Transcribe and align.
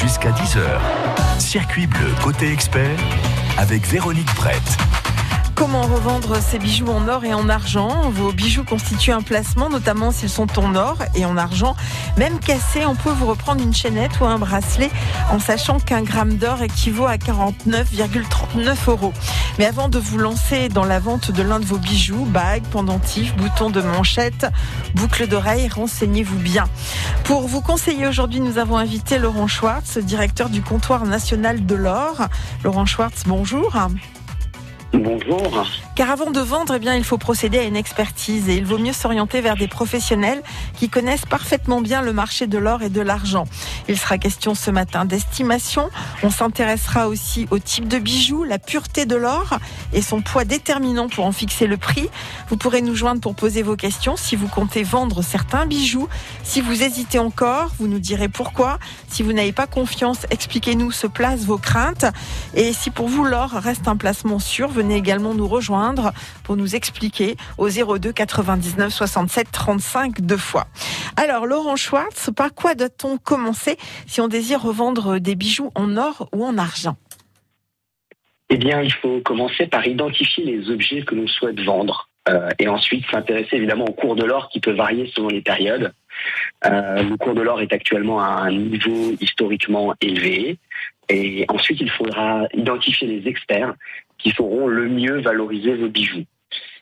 Jusqu'à 0.00 0.30
10h. 0.30 1.38
Circuit 1.38 1.86
bleu 1.86 2.08
côté 2.22 2.50
expert 2.50 2.98
avec 3.58 3.86
Véronique 3.86 4.34
Brett. 4.34 4.99
Comment 5.60 5.82
revendre 5.82 6.36
ces 6.40 6.58
bijoux 6.58 6.88
en 6.88 7.06
or 7.06 7.22
et 7.26 7.34
en 7.34 7.50
argent? 7.50 8.08
Vos 8.12 8.32
bijoux 8.32 8.64
constituent 8.64 9.12
un 9.12 9.20
placement, 9.20 9.68
notamment 9.68 10.10
s'ils 10.10 10.30
sont 10.30 10.58
en 10.58 10.74
or 10.74 10.96
et 11.14 11.26
en 11.26 11.36
argent. 11.36 11.76
Même 12.16 12.38
cassés, 12.38 12.86
on 12.86 12.94
peut 12.94 13.10
vous 13.10 13.26
reprendre 13.26 13.62
une 13.62 13.74
chaînette 13.74 14.20
ou 14.20 14.24
un 14.24 14.38
bracelet 14.38 14.90
en 15.30 15.38
sachant 15.38 15.78
qu'un 15.78 16.00
gramme 16.00 16.38
d'or 16.38 16.62
équivaut 16.62 17.04
à 17.04 17.16
49,39 17.16 18.88
euros. 18.88 19.12
Mais 19.58 19.66
avant 19.66 19.90
de 19.90 19.98
vous 19.98 20.16
lancer 20.16 20.70
dans 20.70 20.86
la 20.86 20.98
vente 20.98 21.30
de 21.30 21.42
l'un 21.42 21.60
de 21.60 21.66
vos 21.66 21.76
bijoux, 21.76 22.24
bagues, 22.24 22.64
pendentifs, 22.64 23.36
boutons 23.36 23.68
de 23.68 23.82
manchette, 23.82 24.46
boucles 24.94 25.26
d'oreilles, 25.26 25.68
renseignez-vous 25.68 26.38
bien. 26.38 26.64
Pour 27.24 27.46
vous 27.46 27.60
conseiller 27.60 28.06
aujourd'hui, 28.06 28.40
nous 28.40 28.56
avons 28.56 28.78
invité 28.78 29.18
Laurent 29.18 29.46
Schwartz, 29.46 29.98
directeur 29.98 30.48
du 30.48 30.62
comptoir 30.62 31.04
national 31.04 31.66
de 31.66 31.74
l'or. 31.74 32.28
Laurent 32.64 32.86
Schwartz, 32.86 33.24
bonjour. 33.26 33.76
Bonjour. 34.92 35.66
Car 35.94 36.10
avant 36.10 36.32
de 36.32 36.40
vendre, 36.40 36.74
eh 36.74 36.78
bien, 36.80 36.96
il 36.96 37.04
faut 37.04 37.16
procéder 37.16 37.58
à 37.58 37.62
une 37.62 37.76
expertise 37.76 38.48
et 38.48 38.56
il 38.56 38.64
vaut 38.64 38.78
mieux 38.78 38.92
s'orienter 38.92 39.40
vers 39.40 39.54
des 39.54 39.68
professionnels 39.68 40.42
qui 40.76 40.88
connaissent 40.88 41.26
parfaitement 41.26 41.80
bien 41.80 42.02
le 42.02 42.12
marché 42.12 42.48
de 42.48 42.58
l'or 42.58 42.82
et 42.82 42.88
de 42.88 43.00
l'argent. 43.00 43.44
Il 43.88 43.96
sera 43.96 44.18
question 44.18 44.56
ce 44.56 44.70
matin 44.72 45.04
d'estimation. 45.04 45.90
On 46.24 46.30
s'intéressera 46.30 47.06
aussi 47.06 47.46
au 47.52 47.60
type 47.60 47.86
de 47.86 47.98
bijoux, 47.98 48.42
la 48.42 48.58
pureté 48.58 49.06
de 49.06 49.14
l'or 49.14 49.58
et 49.92 50.02
son 50.02 50.22
poids 50.22 50.44
déterminant 50.44 51.08
pour 51.08 51.24
en 51.24 51.32
fixer 51.32 51.68
le 51.68 51.76
prix. 51.76 52.08
Vous 52.48 52.56
pourrez 52.56 52.82
nous 52.82 52.96
joindre 52.96 53.20
pour 53.20 53.36
poser 53.36 53.62
vos 53.62 53.76
questions 53.76 54.16
si 54.16 54.34
vous 54.34 54.48
comptez 54.48 54.82
vendre 54.82 55.22
certains 55.22 55.66
bijoux. 55.66 56.08
Si 56.42 56.60
vous 56.60 56.82
hésitez 56.82 57.20
encore, 57.20 57.68
vous 57.78 57.86
nous 57.86 58.00
direz 58.00 58.28
pourquoi. 58.28 58.78
Si 59.08 59.22
vous 59.22 59.32
n'avez 59.32 59.52
pas 59.52 59.68
confiance, 59.68 60.26
expliquez-nous 60.30 60.90
ce 60.90 61.06
place 61.06 61.44
vos 61.44 61.58
craintes. 61.58 62.06
Et 62.54 62.72
si 62.72 62.90
pour 62.90 63.06
vous 63.06 63.24
l'or 63.24 63.50
reste 63.50 63.86
un 63.86 63.96
placement 63.96 64.38
sûr, 64.38 64.68
venez 64.80 64.96
également 64.96 65.34
nous 65.34 65.46
rejoindre 65.46 66.12
pour 66.42 66.56
nous 66.56 66.74
expliquer 66.74 67.36
au 67.58 67.68
02 67.68 68.12
99 68.12 68.90
67 68.90 69.48
35 69.52 70.20
deux 70.22 70.38
fois. 70.38 70.66
Alors, 71.16 71.44
Laurent 71.44 71.76
Schwartz, 71.76 72.30
par 72.34 72.54
quoi 72.54 72.74
doit-on 72.74 73.18
commencer 73.18 73.76
si 74.06 74.22
on 74.22 74.28
désire 74.28 74.62
revendre 74.62 75.20
des 75.20 75.34
bijoux 75.34 75.70
en 75.74 75.98
or 75.98 76.28
ou 76.32 76.44
en 76.44 76.56
argent? 76.56 76.96
Eh 78.48 78.56
bien, 78.56 78.80
il 78.80 78.92
faut 78.92 79.20
commencer 79.20 79.66
par 79.66 79.86
identifier 79.86 80.44
les 80.44 80.70
objets 80.70 81.02
que 81.02 81.14
l'on 81.14 81.28
souhaite 81.28 81.60
vendre. 81.60 82.08
Euh, 82.28 82.50
et 82.58 82.68
ensuite 82.68 83.04
s'intéresser 83.10 83.56
évidemment 83.56 83.86
au 83.86 83.92
cours 83.92 84.14
de 84.14 84.24
l'or 84.24 84.50
qui 84.50 84.60
peut 84.60 84.72
varier 84.72 85.10
selon 85.14 85.28
les 85.28 85.40
périodes. 85.40 85.92
Euh, 86.66 87.02
le 87.02 87.16
cours 87.16 87.34
de 87.34 87.40
l'or 87.40 87.62
est 87.62 87.72
actuellement 87.72 88.20
à 88.20 88.26
un 88.26 88.52
niveau 88.52 89.12
historiquement 89.20 89.94
élevé. 90.02 90.58
Et 91.10 91.44
ensuite, 91.48 91.80
il 91.80 91.90
faudra 91.90 92.46
identifier 92.54 93.08
les 93.08 93.28
experts 93.28 93.74
qui 94.18 94.30
sauront 94.30 94.68
le 94.68 94.88
mieux 94.88 95.20
valoriser 95.20 95.74
vos 95.74 95.88
bijoux. 95.88 96.24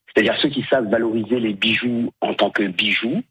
C'est-à-dire 0.07 0.37
ceux 0.41 0.49
qui 0.49 0.65
savent 0.69 0.89
valoriser 0.89 1.41
les 1.41 1.55
bijoux 1.55 2.13
en 2.21 2.35
tant 2.35 2.51
que 2.51 2.65
bijoux 2.65 3.23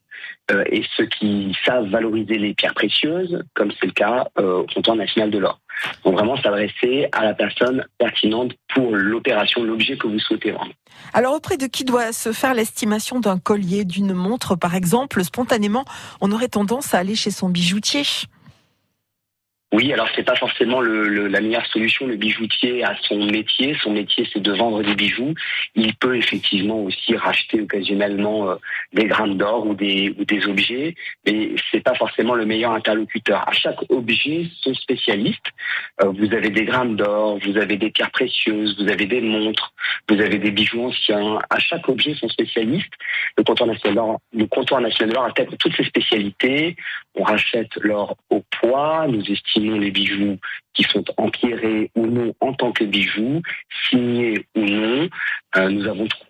euh, 0.52 0.64
et 0.72 0.84
ceux 0.96 1.06
qui 1.06 1.56
savent 1.66 1.88
valoriser 1.90 2.38
les 2.38 2.54
pierres 2.54 2.74
précieuses, 2.74 3.44
comme 3.54 3.72
c'est 3.72 3.86
le 3.86 3.92
cas 3.92 4.28
euh, 4.40 4.60
au 4.60 4.66
comptoir 4.74 4.96
national 4.96 5.30
de 5.30 5.38
l'or. 5.38 5.60
Donc 6.04 6.16
vraiment 6.16 6.38
s'adresser 6.38 7.08
à 7.12 7.24
la 7.24 7.34
personne 7.34 7.86
pertinente 8.00 8.54
pour 8.74 8.96
l'opération, 8.96 9.64
l'objet 9.64 9.98
que 9.98 10.08
vous 10.08 10.20
souhaitez 10.20 10.52
vendre. 10.52 10.72
Alors 11.14 11.36
auprès 11.36 11.58
de 11.58 11.68
qui 11.68 11.84
doit 11.84 12.12
se 12.14 12.32
faire 12.32 12.54
l'estimation 12.54 13.20
d'un 13.20 13.38
collier, 13.38 13.86
d'une 13.86 14.14
montre 14.14 14.56
par 14.56 14.74
exemple? 14.74 15.24
Spontanément, 15.24 15.86
on 16.22 16.32
aurait 16.32 16.48
tendance 16.48 16.94
à 16.96 17.00
aller 17.00 17.16
chez 17.16 17.32
son 17.32 17.50
bijoutier. 17.50 18.04
Oui, 19.74 19.92
alors 19.92 20.08
c'est 20.16 20.24
pas 20.24 20.36
forcément 20.36 20.80
la 20.80 21.42
meilleure 21.42 21.66
solution. 21.66 22.08
Le 22.08 22.16
bijoutier 22.16 22.86
a 22.86 22.96
son 23.02 23.26
métier. 23.26 23.76
Son 23.84 23.92
métier, 23.92 24.26
c'est 24.32 24.40
de 24.40 24.54
vendre 24.54 24.82
des 24.82 24.96
bijoux. 24.96 25.34
Il 25.76 25.94
peut 25.96 26.16
effectivement 26.16 26.84
aussi 26.84 27.18
racheter 27.18 27.60
occasionnellement 27.62 28.50
euh, 28.50 28.56
des 28.94 29.06
grammes 29.06 29.36
d'or 29.36 29.68
ou 29.68 29.76
des 29.76 30.16
objets, 30.48 30.96
mais 31.26 31.52
c'est 31.70 31.82
pas 31.82 31.96
forcément 31.96 32.34
le 32.34 32.46
meilleur 32.46 32.72
interlocuteur. 32.72 33.48
À 33.48 33.52
chaque 33.52 33.80
objet, 33.90 34.48
son 34.62 34.74
spécialiste. 34.74 35.46
Euh, 36.02 36.12
vous 36.18 36.34
avez 36.34 36.50
des 36.50 36.64
grammes 36.64 36.96
d'or, 36.96 37.38
vous 37.40 37.58
avez 37.58 37.76
des 37.76 37.92
pierres 37.92 38.12
précieuses, 38.12 38.78
vous 38.80 38.90
avez 38.90 39.06
des 39.06 39.22
montres, 39.22 39.74
vous 40.10 40.22
avez 40.22 40.38
des 40.38 40.52
bijoux 40.52 40.86
anciens. 40.86 41.40
À 41.50 41.60
chaque 41.60 41.90
objet, 41.90 42.14
son 42.16 42.30
spécialiste. 42.30 42.94
Le 43.38 43.44
comptoir 43.44 43.68
national, 43.68 44.16
le 44.34 44.46
comptoir 44.46 44.80
national 44.80 45.18
intègre 45.30 45.58
toutes 45.58 45.76
ces 45.76 45.84
spécialités. 45.84 46.78
On 47.18 47.24
rachète 47.24 47.76
l'or 47.82 48.16
au 48.30 48.44
poids. 48.60 49.08
Nous 49.08 49.24
estimons 49.30 49.80
les 49.80 49.92
bijoux 49.92 50.38
qui 50.74 50.84
sont 50.84 51.04
empierrés 51.18 51.90
ou 51.96 52.06
non 52.06 52.34
en 52.40 52.54
tant 52.54 52.72
que 52.72 52.84
bijoux, 52.84 53.42
signés 53.90 54.46
ou 54.56 54.62
non. 54.62 55.10
Euh, 55.58 55.70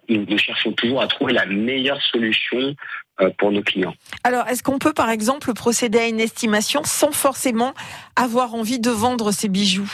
nous, 0.07 0.37
cherchons 0.37 0.71
toujours 0.71 1.01
à 1.01 1.07
trouver 1.07 1.33
la 1.33 1.45
meilleure 1.45 2.01
solution 2.01 2.73
euh, 3.19 3.29
pour 3.37 3.51
nos 3.51 3.61
clients. 3.61 3.93
Alors, 4.23 4.47
est-ce 4.47 4.63
qu'on 4.63 4.79
peut 4.79 4.93
par 4.93 5.09
exemple 5.09 5.53
procéder 5.53 5.99
à 5.99 6.07
une 6.07 6.21
estimation 6.21 6.83
sans 6.85 7.11
forcément 7.11 7.73
avoir 8.15 8.55
envie 8.55 8.79
de 8.79 8.89
vendre 8.89 9.31
ces 9.31 9.49
bijoux? 9.49 9.91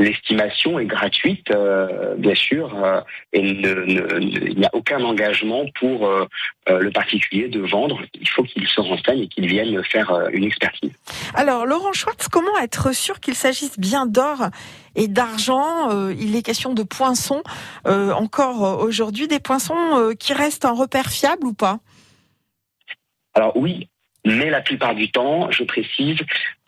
L'estimation 0.00 0.78
est 0.78 0.86
gratuite, 0.86 1.50
euh, 1.50 2.14
bien 2.16 2.34
sûr, 2.34 2.74
euh, 2.82 3.02
et 3.34 3.40
il 3.42 4.54
n'y 4.56 4.64
a 4.64 4.70
aucun 4.72 5.04
engagement 5.04 5.66
pour 5.78 6.06
euh, 6.06 6.26
le 6.66 6.90
particulier 6.90 7.48
de 7.48 7.60
vendre. 7.60 8.00
Il 8.18 8.26
faut 8.26 8.42
qu'il 8.42 8.66
se 8.66 8.80
renseigne 8.80 9.24
et 9.24 9.28
qu'il 9.28 9.46
vienne 9.46 9.84
faire 9.84 10.10
une 10.32 10.44
expertise. 10.44 10.92
Alors, 11.34 11.66
Laurent 11.66 11.92
Schwartz, 11.92 12.28
comment 12.28 12.56
être 12.62 12.94
sûr 12.94 13.20
qu'il 13.20 13.34
s'agisse 13.34 13.78
bien 13.78 14.06
d'or 14.06 14.48
et 14.96 15.06
d'argent 15.06 15.90
Il 16.12 16.34
est 16.34 16.42
question 16.42 16.72
de 16.72 16.82
poinçons. 16.82 17.42
encore 17.84 18.80
aujourd'hui, 18.82 19.28
des 19.28 19.40
poinçons 19.40 20.14
qui 20.18 20.32
restent 20.32 20.64
un 20.64 20.72
repère 20.72 21.10
fiable 21.10 21.46
ou 21.46 21.52
pas? 21.52 21.78
Alors 23.34 23.54
oui, 23.54 23.90
mais 24.24 24.50
la 24.50 24.60
plupart 24.60 24.94
du 24.94 25.10
temps, 25.10 25.50
je 25.50 25.64
précise, 25.64 26.18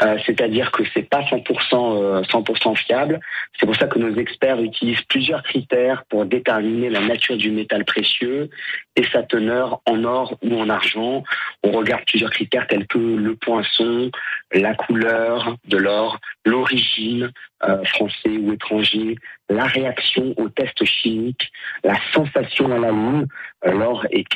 euh, 0.05 0.19
c'est-à-dire 0.27 0.71
que 0.73 0.83
c'est 0.95 1.09
pas 1.09 1.21
100% 1.21 2.25
100% 2.27 2.71
euh, 2.71 2.75
fiable. 2.75 3.21
C'est 3.59 3.67
pour 3.67 3.77
ça 3.77 3.87
que 3.87 3.99
nos 3.99 4.15
experts 4.17 4.61
utilisent 4.61 5.03
plusieurs 5.03 5.43
critères 5.43 6.05
pour 6.09 6.25
déterminer 6.25 6.91
la 6.91 7.01
nature 7.01 7.37
du 7.37 7.51
métal 7.51 7.85
précieux 7.85 8.51
et 8.97 9.05
sa 9.13 9.23
teneur 9.23 9.81
en 9.87 10.05
or 10.05 10.39
ou 10.43 10.59
en 10.59 10.69
argent. 10.69 11.23
On 11.63 11.73
regarde 11.73 12.05
plusieurs 12.07 12.31
critères 12.31 12.67
tels 12.67 12.87
que 12.87 12.99
le 12.99 13.37
poinçon, 13.37 14.11
la 14.53 14.75
couleur 14.75 15.57
de 15.67 15.77
l'or, 15.77 16.19
l'origine, 16.45 17.31
euh, 17.65 17.85
français 17.85 18.31
ou 18.31 18.53
étranger, 18.53 19.15
la 19.49 19.67
réaction 19.67 20.35
aux 20.37 20.49
tests 20.49 20.85
chimiques, 20.85 21.53
la 21.85 21.97
sensation 22.13 22.73
à 22.73 22.79
la 22.79 22.91
lune. 22.91 23.27
L'or 23.65 24.05
est 24.11 24.27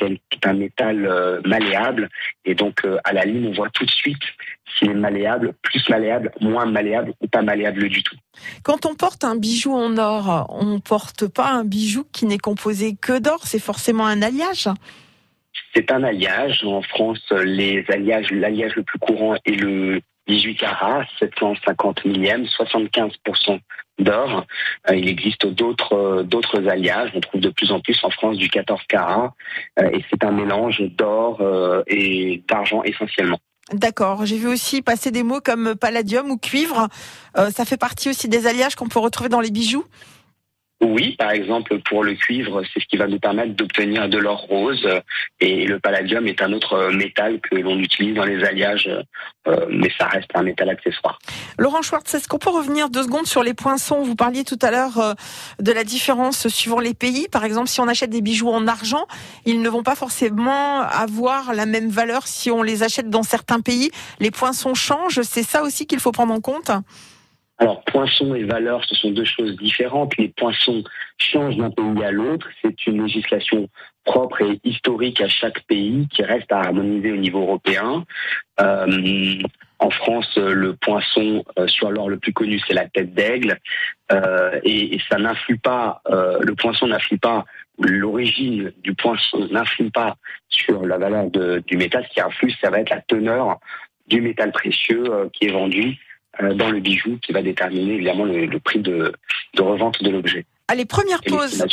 un 0.45 0.53
métal 0.53 1.41
malléable 1.45 2.09
et 2.45 2.55
donc 2.55 2.81
à 3.03 3.11
la 3.11 3.25
lime, 3.25 3.47
on 3.47 3.51
voit 3.51 3.69
tout 3.69 3.85
de 3.85 3.91
suite 3.91 4.23
s'il 4.77 4.89
est 4.89 4.93
malléable, 4.93 5.53
plus 5.61 5.87
malléable, 5.89 6.31
moins 6.41 6.65
malléable 6.65 7.13
ou 7.21 7.27
pas 7.27 7.41
malléable 7.41 7.89
du 7.89 8.03
tout. 8.03 8.15
Quand 8.63 8.85
on 8.85 8.95
porte 8.95 9.23
un 9.23 9.35
bijou 9.35 9.73
en 9.73 9.97
or, 9.97 10.47
on 10.49 10.79
porte 10.79 11.27
pas 11.27 11.49
un 11.49 11.63
bijou 11.63 12.05
qui 12.11 12.25
n'est 12.25 12.37
composé 12.37 12.95
que 12.95 13.19
d'or, 13.19 13.41
c'est 13.43 13.59
forcément 13.59 14.05
un 14.05 14.21
alliage. 14.21 14.69
C'est 15.73 15.91
un 15.91 16.03
alliage. 16.03 16.63
En 16.63 16.81
France, 16.81 17.31
les 17.31 17.85
alliages, 17.89 18.31
l'alliage 18.31 18.75
le 18.75 18.83
plus 18.83 18.99
courant 18.99 19.35
est 19.45 19.55
le 19.55 20.01
18 20.27 20.55
carats, 20.55 21.05
750 21.19 22.05
millièmes, 22.05 22.43
75% 22.45 23.59
d'or. 23.99 24.45
Euh, 24.89 24.95
il 24.95 25.07
existe 25.07 25.47
d'autres 25.47 25.93
euh, 25.93 26.23
d'autres 26.23 26.67
alliages. 26.67 27.11
On 27.15 27.19
trouve 27.19 27.41
de 27.41 27.49
plus 27.49 27.71
en 27.71 27.79
plus 27.79 27.97
en 28.03 28.09
France 28.09 28.37
du 28.37 28.49
14 28.49 28.81
carats 28.87 29.33
euh, 29.79 29.89
et 29.91 30.03
c'est 30.09 30.23
un 30.23 30.31
mélange 30.31 30.81
d'or 30.81 31.41
et 31.87 32.43
d'argent 32.47 32.83
essentiellement. 32.83 33.39
D'accord. 33.73 34.25
J'ai 34.25 34.37
vu 34.37 34.47
aussi 34.47 34.81
passer 34.81 35.11
des 35.11 35.23
mots 35.23 35.41
comme 35.41 35.75
palladium 35.75 36.31
ou 36.31 36.37
cuivre. 36.37 36.87
ça 37.35 37.65
fait 37.65 37.77
partie 37.77 38.09
aussi 38.09 38.29
des 38.29 38.47
alliages 38.47 38.75
qu'on 38.75 38.87
peut 38.87 38.99
retrouver 38.99 39.29
dans 39.29 39.41
les 39.41 39.51
bijoux. 39.51 39.83
Oui, 40.79 41.15
par 41.17 41.31
exemple, 41.31 41.79
pour 41.79 42.03
le 42.03 42.13
cuivre, 42.13 42.61
c'est 42.71 42.79
ce 42.79 42.85
qui 42.85 42.97
va 42.97 43.07
nous 43.07 43.19
permettre 43.19 43.55
d'obtenir 43.55 44.07
de 44.09 44.19
l'or 44.19 44.41
rose. 44.41 44.87
Et 45.39 45.65
le 45.65 45.79
palladium 45.79 46.27
est 46.27 46.39
un 46.41 46.53
autre 46.53 46.91
métal 46.91 47.39
que 47.41 47.55
l'on 47.55 47.79
utilise 47.79 48.13
dans 48.15 48.25
les 48.25 48.43
alliages, 48.43 48.89
euh, 49.47 49.65
mais 49.71 49.89
ça 49.97 50.05
reste 50.05 50.29
un 50.35 50.43
métal 50.43 50.69
accessoire. 50.69 51.17
Laurent 51.57 51.81
Schwartz, 51.81 52.13
est-ce 52.13 52.27
qu'on 52.27 52.37
peut 52.37 52.51
revenir 52.51 52.89
deux 52.89 53.01
secondes 53.03 53.25
sur 53.25 53.41
les 53.41 53.55
poinçons? 53.55 54.03
Vous 54.03 54.15
parliez 54.15 54.43
tout 54.43 54.59
à 54.61 54.69
l'heure 54.69 54.99
euh, 54.99 55.13
de 55.59 55.71
la 55.71 55.83
différence 55.83 56.47
suivant 56.47 56.79
les 56.79 56.93
pays. 56.93 57.27
Par 57.31 57.43
exemple, 57.43 57.69
si 57.69 57.81
on 57.81 57.87
achète 57.87 58.11
des 58.11 58.21
bijoux 58.21 58.49
en 58.49 58.67
argent, 58.67 59.07
ils 59.45 59.63
ne 59.63 59.69
vont 59.69 59.83
pas 59.83 59.95
forcément 59.95 60.81
avoir 60.81 61.55
la 61.55 61.65
même 61.65 61.89
valeur 61.89 62.27
si 62.27 62.51
on 62.51 62.61
les 62.61 62.83
achète 62.83 63.09
dans 63.09 63.23
certains 63.23 63.61
pays. 63.61 63.89
Les 64.19 64.29
poinçons 64.29 64.75
changent. 64.75 65.21
C'est 65.23 65.43
ça 65.43 65.63
aussi 65.63 65.87
qu'il 65.87 65.99
faut 65.99 66.11
prendre 66.11 66.33
en 66.33 66.39
compte? 66.39 66.69
Alors, 67.59 67.83
poinçons 67.85 68.35
et 68.35 68.43
valeurs, 68.43 68.83
ce 68.85 68.93
sont 68.93 69.09
deux 69.11 69.25
choses 69.25 69.55
différentes. 69.57 70.15
Les 70.17 70.27
poinçons 70.29 70.83
changent 71.17 71.57
d'un 71.57 71.71
pays 71.71 72.03
à 72.03 72.11
l'autre. 72.11 72.47
C'est 72.61 72.85
une 72.85 73.03
législation 73.03 73.67
propre 74.05 74.41
et 74.41 74.59
historique 74.63 75.21
à 75.21 75.27
chaque 75.27 75.61
pays 75.63 76.07
qui 76.13 76.23
reste 76.23 76.51
à 76.51 76.59
harmoniser 76.59 77.11
au 77.11 77.17
niveau 77.17 77.41
européen. 77.41 78.05
Euh, 78.61 79.41
En 79.79 79.91
France, 79.91 80.37
le 80.37 80.75
poinçon 80.75 81.45
sur 81.67 81.91
l'or 81.91 82.09
le 82.09 82.17
plus 82.17 82.33
connu, 82.33 82.59
c'est 82.65 82.73
la 82.73 82.87
tête 82.87 83.13
d'aigle, 83.13 83.59
et, 84.63 84.95
et, 84.95 84.99
ça 85.07 85.19
n'influe 85.19 85.59
pas. 85.59 86.01
le 86.09 86.53
poinçon 86.55 86.87
n'influe 86.87 87.19
pas 87.19 87.45
l'origine 87.79 88.71
du 88.81 88.95
poinçon 88.95 89.47
n'influe 89.51 89.91
pas 89.91 90.15
sur 90.49 90.83
la 90.83 90.97
valeur 90.97 91.29
de, 91.29 91.63
du 91.67 91.77
métal. 91.77 92.03
Ce 92.05 92.13
qui 92.13 92.21
influe, 92.21 92.51
ça 92.59 92.71
va 92.71 92.79
être 92.79 92.89
la 92.89 93.01
teneur 93.01 93.59
du 94.07 94.19
métal 94.19 94.51
précieux 94.51 95.29
qui 95.31 95.45
est 95.45 95.51
vendu 95.51 95.99
dans 96.55 96.71
le 96.71 96.79
bijou, 96.79 97.17
qui 97.21 97.31
va 97.31 97.41
déterminer 97.41 97.93
évidemment 97.95 98.25
le, 98.25 98.59
prix 98.59 98.79
de, 98.79 99.13
de 99.55 99.61
revente 99.61 100.03
de 100.03 100.09
l'objet. 100.09 100.45
Allez, 100.69 100.83
première 100.83 101.21
pause. 101.21 101.63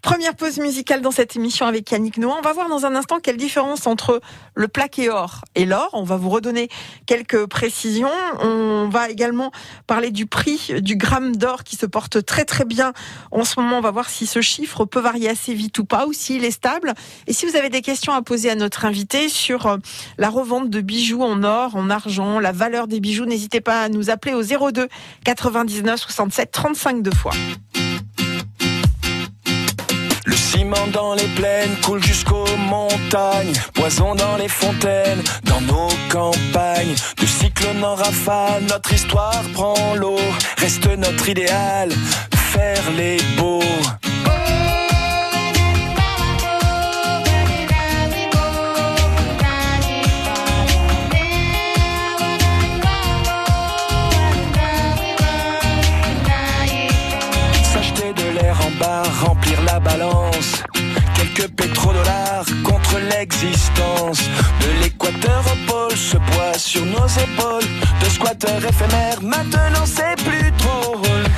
Première 0.00 0.34
pause 0.34 0.58
musicale 0.60 1.02
dans 1.02 1.10
cette 1.10 1.36
émission 1.36 1.66
avec 1.66 1.90
Yannick 1.90 2.16
Noah. 2.16 2.36
On 2.38 2.40
va 2.40 2.54
voir 2.54 2.70
dans 2.70 2.86
un 2.86 2.94
instant 2.94 3.20
quelle 3.20 3.36
différence 3.36 3.86
entre 3.86 4.22
le 4.54 4.66
plaqué 4.66 5.10
or 5.10 5.42
et 5.54 5.66
l'or. 5.66 5.90
On 5.92 6.04
va 6.04 6.16
vous 6.16 6.30
redonner 6.30 6.70
quelques 7.04 7.44
précisions. 7.44 8.08
On 8.40 8.88
va 8.88 9.10
également 9.10 9.52
parler 9.86 10.10
du 10.10 10.24
prix 10.24 10.70
du 10.80 10.96
gramme 10.96 11.36
d'or 11.36 11.64
qui 11.64 11.76
se 11.76 11.84
porte 11.84 12.24
très 12.24 12.46
très 12.46 12.64
bien 12.64 12.94
en 13.30 13.44
ce 13.44 13.60
moment. 13.60 13.76
On 13.76 13.82
va 13.82 13.90
voir 13.90 14.08
si 14.08 14.26
ce 14.26 14.40
chiffre 14.40 14.86
peut 14.86 15.00
varier 15.00 15.28
assez 15.28 15.52
vite 15.52 15.78
ou 15.78 15.84
pas 15.84 16.06
ou 16.06 16.14
s'il 16.14 16.46
est 16.46 16.50
stable. 16.50 16.94
Et 17.26 17.34
si 17.34 17.44
vous 17.44 17.56
avez 17.56 17.68
des 17.68 17.82
questions 17.82 18.14
à 18.14 18.22
poser 18.22 18.48
à 18.48 18.54
notre 18.54 18.86
invité 18.86 19.28
sur 19.28 19.66
euh, 19.66 19.76
la 20.16 20.30
revente 20.30 20.70
de 20.70 20.80
bijoux 20.80 21.22
en 21.22 21.44
or, 21.44 21.76
en 21.76 21.90
argent, 21.90 22.40
la 22.40 22.52
valeur 22.52 22.86
des 22.86 23.00
bijoux, 23.00 23.26
n'hésitez 23.26 23.60
pas 23.60 23.82
à 23.82 23.90
nous 23.90 24.08
appeler 24.08 24.32
au 24.32 24.42
02 24.42 24.88
99 25.24 26.00
67 26.00 26.50
35 26.50 27.02
deux 27.02 27.10
fois. 27.10 27.32
Ciment 30.40 30.86
dans 30.92 31.14
les 31.14 31.28
plaines 31.36 31.76
coule 31.84 32.02
jusqu'aux 32.02 32.56
montagnes, 32.56 33.52
poison 33.74 34.14
dans 34.14 34.36
les 34.36 34.48
fontaines, 34.48 35.22
dans 35.44 35.60
nos 35.60 35.88
campagnes. 36.08 36.94
De 37.20 37.26
cyclone 37.26 37.84
en 37.84 37.94
rafale, 37.94 38.62
notre 38.68 38.92
histoire 38.92 39.42
prend 39.52 39.94
l'eau, 39.94 40.18
reste 40.58 40.86
notre 40.86 41.28
idéal, 41.28 41.90
faire 42.52 42.90
les 42.96 43.18
beaux. 43.36 43.62
Quelques 61.40 61.52
pétrodollars 61.52 62.44
contre 62.64 62.98
l'existence. 63.10 64.20
De 64.60 64.82
l'équateur 64.82 65.42
au 65.46 65.70
pôle, 65.70 65.96
ce 65.96 66.16
poids 66.16 66.58
sur 66.58 66.84
nos 66.84 67.06
épaules. 67.06 67.68
De 68.04 68.08
squatteurs 68.10 68.62
éphémères, 68.62 69.22
maintenant 69.22 69.86
c'est 69.86 70.16
plus 70.22 70.50
drôle. 70.58 71.29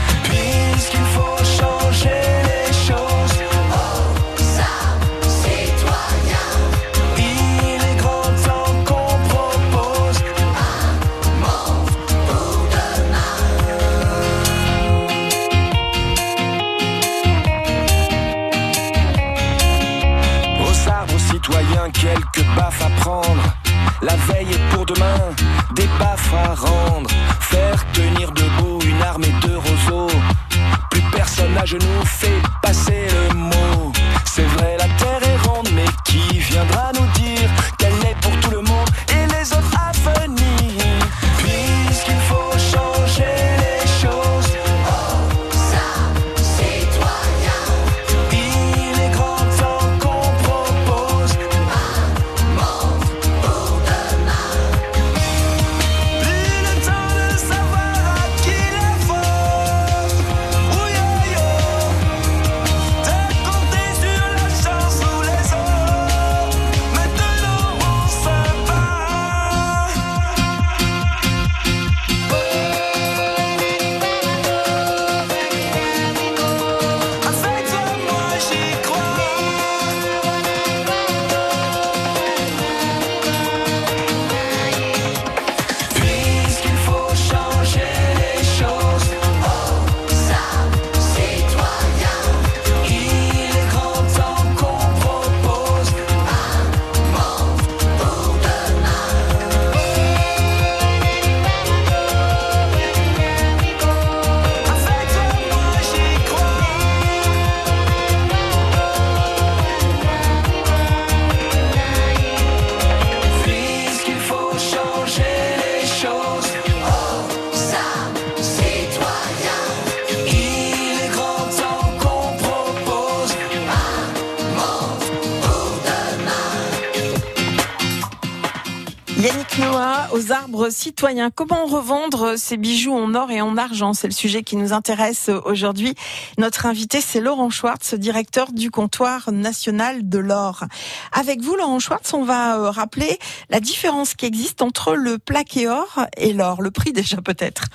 Citoyens. 130.82 131.30
Comment 131.30 131.66
revendre 131.66 132.36
ces 132.36 132.56
bijoux 132.56 132.92
en 132.92 133.14
or 133.14 133.30
et 133.30 133.40
en 133.40 133.56
argent? 133.56 133.94
C'est 133.94 134.08
le 134.08 134.12
sujet 134.12 134.42
qui 134.42 134.56
nous 134.56 134.72
intéresse 134.72 135.30
aujourd'hui. 135.44 135.94
Notre 136.38 136.66
invité, 136.66 137.00
c'est 137.00 137.20
Laurent 137.20 137.50
Schwartz, 137.50 137.94
directeur 137.94 138.50
du 138.50 138.72
comptoir 138.72 139.30
national 139.30 140.08
de 140.08 140.18
l'or. 140.18 140.64
Avec 141.12 141.40
vous, 141.40 141.54
Laurent 141.54 141.78
Schwartz, 141.78 142.12
on 142.14 142.24
va 142.24 142.58
euh, 142.58 142.70
rappeler 142.70 143.20
la 143.48 143.60
différence 143.60 144.14
qui 144.14 144.26
existe 144.26 144.60
entre 144.60 144.94
le 144.94 145.18
plaqué 145.18 145.68
or 145.68 146.00
et 146.16 146.32
l'or. 146.32 146.62
Le 146.62 146.72
prix 146.72 146.92
déjà 146.92 147.18
peut-être. 147.18 147.66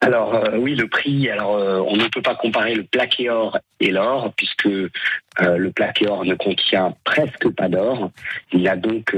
Alors 0.00 0.34
euh, 0.34 0.58
oui, 0.58 0.74
le 0.74 0.88
prix. 0.88 1.28
Alors 1.30 1.56
euh, 1.56 1.80
on 1.86 1.96
ne 1.96 2.06
peut 2.08 2.22
pas 2.22 2.34
comparer 2.34 2.74
le 2.74 2.84
plaqué 2.84 3.30
or 3.30 3.58
et 3.80 3.90
l'or 3.90 4.32
puisque 4.36 4.66
euh, 4.66 4.90
le 5.38 5.70
plaqué 5.70 6.06
or 6.06 6.24
ne 6.24 6.34
contient 6.34 6.94
presque 7.04 7.48
pas 7.50 7.68
d'or. 7.68 8.10
Il 8.52 8.62
n'a 8.62 8.76
donc 8.76 9.16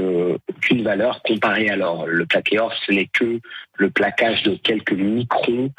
aucune 0.49 0.83
valeur 0.83 1.21
comparée 1.23 1.69
à 1.69 1.75
l'or. 1.75 2.07
Le 2.07 2.25
plaqué 2.25 2.59
or, 2.59 2.73
ce 2.85 2.91
n'est 2.91 3.09
que 3.11 3.39
le 3.75 3.89
plaquage 3.89 4.43
de 4.43 4.55
quelques 4.55 4.93
microns 4.93 5.71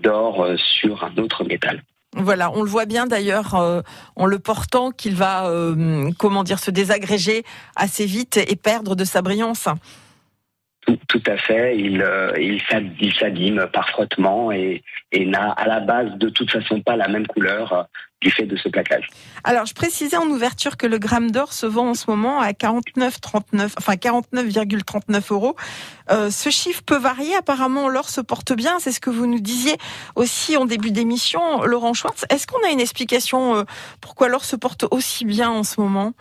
d'or 0.00 0.46
sur 0.56 1.04
un 1.04 1.16
autre 1.18 1.44
métal. 1.44 1.82
Voilà, 2.14 2.50
on 2.52 2.62
le 2.62 2.68
voit 2.68 2.86
bien 2.86 3.06
d'ailleurs 3.06 3.82
en 4.16 4.26
le 4.26 4.38
portant 4.38 4.90
qu'il 4.90 5.14
va, 5.14 5.50
comment 6.18 6.44
dire, 6.44 6.58
se 6.58 6.70
désagréger 6.70 7.44
assez 7.76 8.06
vite 8.06 8.36
et 8.36 8.56
perdre 8.56 8.94
de 8.94 9.04
sa 9.04 9.22
brillance. 9.22 9.68
Tout, 11.08 11.22
à 11.26 11.36
fait. 11.36 11.76
Il, 11.76 12.00
euh, 12.00 12.58
s'abîme 13.18 13.66
par 13.72 13.88
frottement 13.88 14.52
et, 14.52 14.82
n'a 15.12 15.50
à 15.50 15.66
la 15.66 15.80
base 15.80 16.12
de 16.16 16.28
toute 16.28 16.50
façon 16.50 16.80
pas 16.80 16.94
la 16.94 17.08
même 17.08 17.26
couleur 17.26 17.72
euh, 17.72 17.82
du 18.20 18.30
fait 18.30 18.44
de 18.44 18.56
ce 18.56 18.68
plaquage. 18.68 19.08
Alors, 19.42 19.66
je 19.66 19.74
précisais 19.74 20.16
en 20.16 20.26
ouverture 20.26 20.76
que 20.76 20.86
le 20.86 20.98
gramme 20.98 21.32
d'or 21.32 21.52
se 21.52 21.66
vend 21.66 21.90
en 21.90 21.94
ce 21.94 22.08
moment 22.08 22.40
à 22.40 22.52
49,39, 22.52 23.72
enfin 23.78 23.94
49,39 23.94 25.32
euros. 25.32 25.56
Euh, 26.10 26.30
ce 26.30 26.50
chiffre 26.50 26.82
peut 26.84 26.98
varier. 26.98 27.34
Apparemment, 27.34 27.88
l'or 27.88 28.08
se 28.08 28.20
porte 28.20 28.52
bien. 28.52 28.78
C'est 28.78 28.92
ce 28.92 29.00
que 29.00 29.10
vous 29.10 29.26
nous 29.26 29.40
disiez 29.40 29.76
aussi 30.14 30.56
en 30.56 30.66
début 30.66 30.92
d'émission, 30.92 31.62
Laurent 31.64 31.94
Schwartz. 31.94 32.24
Est-ce 32.30 32.46
qu'on 32.46 32.64
a 32.64 32.70
une 32.70 32.80
explication 32.80 33.64
pourquoi 34.00 34.28
l'or 34.28 34.44
se 34.44 34.54
porte 34.54 34.84
aussi 34.90 35.24
bien 35.24 35.50
en 35.50 35.64
ce 35.64 35.80
moment? 35.80 36.12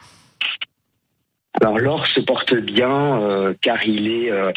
Alors 1.61 1.79
l'or 1.79 2.07
se 2.07 2.19
porte 2.19 2.53
bien 2.53 3.21
euh, 3.21 3.53
car 3.61 3.85
il 3.85 4.07
est, 4.11 4.31
euh, 4.31 4.51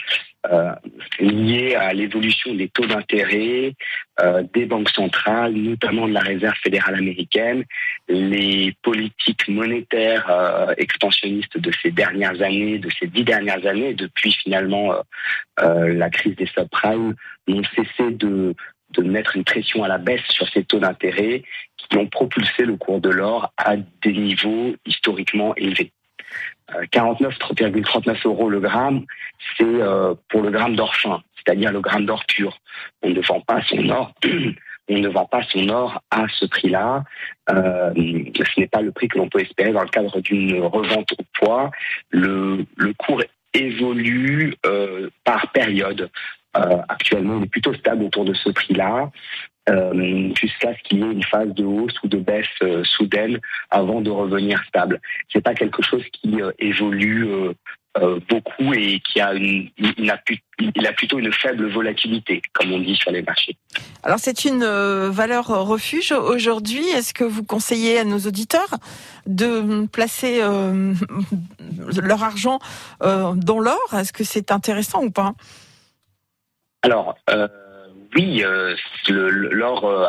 euh, 0.47 0.73
liées 1.19 1.75
à 1.75 1.93
l'évolution 1.93 2.55
des 2.55 2.69
taux 2.69 2.87
d'intérêt 2.87 3.75
euh, 4.21 4.43
des 4.55 4.67
banques 4.67 4.89
centrales, 4.89 5.53
notamment 5.53 6.07
de 6.07 6.13
la 6.13 6.21
Réserve 6.21 6.57
fédérale 6.63 6.95
américaine, 6.95 7.65
les 8.09 8.73
politiques 8.83 9.49
monétaires 9.49 10.31
euh, 10.31 10.75
expansionnistes 10.77 11.59
de 11.59 11.73
ces 11.83 11.91
dernières 11.91 12.41
années, 12.41 12.79
de 12.79 12.89
ces 12.99 13.09
dix 13.09 13.25
dernières 13.25 13.67
années, 13.67 13.95
depuis 13.95 14.33
finalement 14.33 14.95
la 15.61 16.09
crise 16.09 16.37
des 16.37 16.47
subprimes, 16.47 17.15
n'ont 17.49 17.65
cessé 17.75 18.13
de, 18.13 18.55
de 18.93 19.03
mettre 19.03 19.37
une 19.37 19.45
pression 19.45 19.83
à 19.83 19.89
la 19.89 19.99
baisse 19.99 20.25
sur 20.29 20.49
ces 20.49 20.65
taux 20.65 20.79
d'intérêt 20.79 21.43
qui 21.77 21.97
ont 21.97 22.07
propulsé 22.07 22.65
le 22.65 22.77
cours 22.77 23.01
de 23.01 23.11
l'or 23.11 23.53
à 23.57 23.77
des 23.77 24.13
niveaux 24.13 24.77
historiquement 24.87 25.55
élevés. 25.57 25.93
49,39 26.93 28.11
euh, 28.11 28.15
euros 28.25 28.49
le 28.51 28.61
gramme, 28.61 29.05
c'est 29.57 29.65
euh, 29.65 30.15
pour 30.29 30.43
le 30.43 30.51
gramme 30.51 30.77
d'or 30.77 30.95
fin, 30.97 31.23
c'est-à-dire 31.37 31.73
le 31.73 31.81
gramme 31.81 32.07
d'or 32.07 32.25
pur. 32.27 32.59
On 33.03 33.11
ne 33.11 33.21
vend 33.21 33.41
pas 33.41 33.63
son 33.63 33.89
or. 33.89 34.13
On 34.91 34.97
ne 34.97 35.09
vend 35.09 35.27
pas 35.27 35.43
son 35.43 35.69
or 35.69 36.03
à 36.11 36.25
ce 36.31 36.47
prix-là. 36.47 37.05
Euh, 37.51 37.93
ce 37.95 38.61
n'est 38.61 38.69
pas 38.69 38.81
le 38.81 38.91
prix 38.91 39.09
que 39.09 39.19
l'on 39.19 39.29
peut 39.29 39.41
espérer 39.41 39.71
dans 39.71 39.83
le 39.83 39.89
cadre 39.89 40.19
d'une 40.23 40.63
revente 40.63 41.13
au 41.13 41.23
poids. 41.35 41.71
Le, 42.09 42.65
le 42.77 42.95
cours 42.95 43.23
évolue 43.53 44.55
euh, 44.65 45.11
par 45.25 45.53
période. 45.53 46.11
Euh, 46.57 46.79
actuellement, 46.89 47.39
il 47.39 47.45
est 47.45 47.51
plutôt 47.51 47.75
stable 47.75 48.05
autour 48.05 48.25
de 48.25 48.33
ce 48.33 48.49
prix-là. 48.49 49.11
Euh, 49.69 50.33
jusqu'à 50.35 50.75
ce 50.75 50.83
qu'il 50.85 50.99
y 50.99 51.03
ait 51.03 51.13
une 51.13 51.25
phase 51.25 51.53
de 51.55 51.65
hausse 51.65 51.95
ou 52.03 52.09
de 52.09 52.19
baisse 52.19 52.47
euh, 52.63 52.83
soudaine 52.85 53.39
avant 53.71 54.01
de 54.01 54.11
revenir 54.11 54.63
stable. 54.67 55.01
C'est 55.33 55.43
pas 55.43 55.55
quelque 55.55 55.83
chose 55.83 56.03
qui 56.13 56.41
euh, 56.41 56.53
évolue 56.59 57.29
beaucoup 58.29 58.73
et 58.75 59.01
qui 59.01 59.21
a 59.21 59.35
une, 59.35 59.71
il 59.77 60.09
a, 60.09 60.21
il 60.61 60.87
a, 60.87 60.93
plutôt 60.93 61.19
une 61.19 61.33
faible 61.33 61.69
volatilité, 61.69 62.41
comme 62.53 62.71
on 62.73 62.79
dit 62.79 62.95
sur 62.95 63.11
les 63.11 63.23
marchés. 63.23 63.57
Alors 64.05 64.21
c'est 64.21 64.45
une 64.45 64.65
valeur 65.09 65.47
refuge 65.47 66.13
aujourd'hui. 66.13 66.87
Est-ce 66.91 67.13
que 67.13 67.25
vous 67.25 67.43
conseillez 67.43 67.99
à 67.99 68.05
nos 68.05 68.19
auditeurs 68.19 68.69
de 69.27 69.87
placer 69.87 70.39
leur 70.39 72.23
argent 72.23 72.61
dans 73.01 73.59
l'or? 73.59 73.95
Est-ce 73.95 74.13
que 74.13 74.23
c'est 74.23 74.53
intéressant 74.53 75.03
ou 75.03 75.11
pas? 75.11 75.33
Alors 76.83 77.17
oui, 78.15 78.43
euh, 78.45 78.75
l'or 79.09 79.85
euh, 79.85 80.09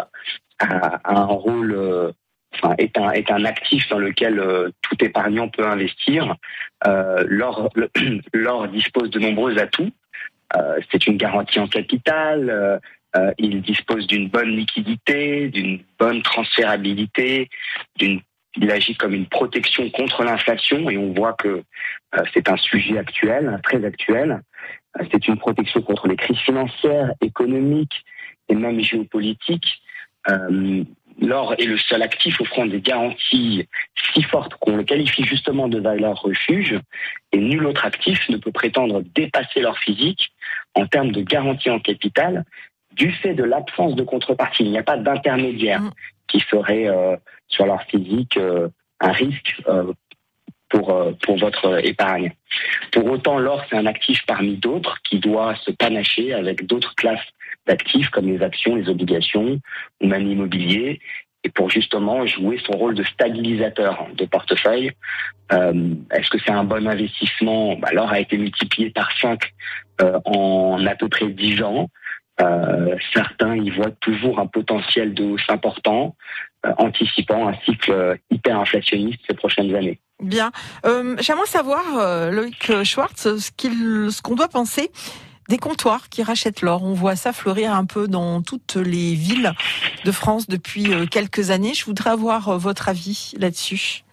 a, 0.60 1.00
un 1.04 1.26
rôle, 1.26 1.74
euh, 1.74 2.12
enfin, 2.54 2.76
est 2.78 2.98
un 2.98 3.12
est 3.12 3.32
un 3.32 3.46
actif 3.46 3.88
dans 3.90 4.00
lequel 4.00 4.42
tout 4.82 5.04
épargnant 5.04 5.50
peut 5.50 5.66
investir. 5.66 6.36
l'or 6.86 7.72
l'or 8.34 8.68
dispose 8.68 9.10
de 9.10 9.20
nombreux 9.20 9.58
atouts. 9.60 9.92
c'est 10.92 11.08
une 11.08 11.18
garantie 11.18 11.60
en 11.60 11.68
capital. 11.68 12.80
il 13.38 13.62
dispose 13.62 14.08
d'une 14.08 14.30
bonne 14.30 14.56
liquidité, 14.56 15.50
d'une 15.50 15.82
bonne 15.98 16.22
transférabilité, 16.22 17.50
d'une 17.98 18.22
il 18.56 18.72
agit 18.72 18.96
comme 18.96 19.14
une 19.14 19.28
protection 19.28 19.92
contre 19.92 20.24
l'inflation 20.24 20.90
et 20.90 20.98
on 20.98 21.14
voit 21.14 21.34
que 21.34 21.62
c'est 22.34 22.50
un 22.50 22.58
sujet 22.58 22.98
actuel, 22.98 23.60
très 23.64 23.86
actuel. 23.86 24.42
Euh, 25.00 25.06
c'est 25.12 25.28
une 25.28 25.38
protection 25.38 25.82
contre 25.82 26.08
les 26.08 26.16
crises 26.16 26.40
financières, 26.40 27.14
économiques 27.22 28.04
et 28.48 28.56
même 28.56 28.80
géopolitiques. 28.80 29.82
Euh, 30.30 30.84
L'or 31.22 31.54
est 31.58 31.66
le 31.66 31.78
seul 31.78 32.02
actif 32.02 32.40
offrant 32.40 32.66
des 32.66 32.80
garanties 32.80 33.68
si 34.14 34.24
fortes 34.24 34.54
qu'on 34.56 34.78
le 34.78 34.84
qualifie 34.84 35.26
justement 35.26 35.68
de 35.68 35.80
valeur 35.80 36.22
refuge, 36.22 36.80
et 37.34 37.38
nul 37.38 37.66
autre 37.66 37.86
actif 37.86 38.30
ne 38.30 38.38
peut 38.38 38.52
prétendre 38.52 39.04
dépasser 39.16 39.60
l'or 39.60 39.78
physique 39.78 40.32
en 40.76 40.88
termes 40.88 41.12
de 41.12 41.22
garantie 41.22 41.70
en 41.70 41.80
capital 41.80 42.46
du 42.94 43.12
fait 43.12 43.34
de 43.34 43.44
l'absence 43.44 43.96
de 43.96 44.04
contrepartie. 44.04 44.64
Il 44.64 44.72
n'y 44.72 44.78
a 44.78 44.84
pas 44.84 44.98
d'intermédiaire 44.98 45.82
mmh. 45.82 45.92
qui 46.28 46.40
serait 46.50 46.88
euh, 46.88 47.18
sur 47.50 47.66
l'or 47.66 47.84
physique 47.84 48.38
euh, 48.38 48.70
un 49.02 49.12
risque 49.12 49.62
pour, 50.70 50.92
euh, 50.92 51.12
pour 51.24 51.38
votre 51.38 51.86
épargne. 51.86 52.32
Pour 52.92 53.06
autant, 53.06 53.40
l'or, 53.40 53.64
c'est 53.70 53.78
un 53.78 53.86
actif 53.86 54.26
parmi 54.26 54.58
d'autres 54.58 54.98
qui 55.04 55.20
doit 55.20 55.56
se 55.56 55.72
panacher 55.72 56.34
avec 56.34 56.66
d'autres 56.66 56.96
classes 56.96 57.28
d'actifs 57.68 58.10
comme 58.10 58.28
les 58.28 58.42
actions, 58.42 58.76
les 58.76 58.90
obligations 58.90 59.60
ou 60.02 60.08
même 60.08 60.26
l'immobilier 60.28 61.00
et 61.44 61.50
pour 61.50 61.70
justement 61.70 62.26
jouer 62.26 62.60
son 62.66 62.74
rôle 62.74 62.96
de 62.96 63.04
stabilisateur 63.04 64.08
de 64.14 64.26
portefeuille. 64.26 64.92
Euh, 65.54 65.96
Est-ce 66.12 66.30
que 66.30 66.38
c'est 66.40 66.52
un 66.52 66.64
bon 66.64 66.88
investissement? 66.88 67.76
Bah, 67.76 67.90
L'or 67.94 68.12
a 68.12 68.20
été 68.20 68.38
multiplié 68.38 68.90
par 68.90 69.12
5 69.20 69.42
euh, 70.02 70.20
en 70.26 70.86
à 70.86 70.96
peu 70.96 71.08
près 71.08 71.28
10 71.28 71.64
ans. 71.64 71.90
Euh, 72.42 72.96
certains 73.14 73.58
y 73.58 73.70
voient 73.70 73.92
toujours 74.02 74.40
un 74.40 74.48
potentiel 74.48 75.14
de 75.14 75.24
hausse 75.24 75.50
important, 75.50 76.16
euh, 76.66 76.74
anticipant 76.78 77.50
un 77.50 77.54
cycle 77.66 78.18
hyperinflationniste 78.30 79.20
ces 79.28 79.36
prochaines 79.36 79.74
années. 79.76 80.00
Bien. 80.20 80.52
Euh, 80.86 81.16
J'aimerais 81.20 81.46
savoir, 81.46 81.98
euh, 81.98 82.30
Loïc 82.32 82.84
Schwartz, 82.84 83.38
ce 83.38 84.22
qu'on 84.22 84.36
doit 84.36 84.50
penser 84.50 84.92
des 85.48 85.58
comptoirs 85.58 86.10
qui 86.10 86.24
rachètent 86.24 86.62
l'or. 86.62 86.84
On 86.84 86.94
voit 86.94 87.16
ça 87.16 87.32
fleurir 87.32 87.74
un 87.74 87.86
peu 87.86 88.08
dans 88.08 88.42
toutes 88.42 88.76
les 88.76 89.16
villes 89.16 89.54
de 90.04 90.12
France 90.12 90.48
depuis 90.48 90.94
euh, 90.94 91.06
quelques 91.06 91.52
années. 91.52 91.74
Je 91.74 91.86
voudrais 91.86 92.10
avoir 92.10 92.60
votre 92.60 92.90
avis 92.90 93.34
là-dessus. 93.40 94.04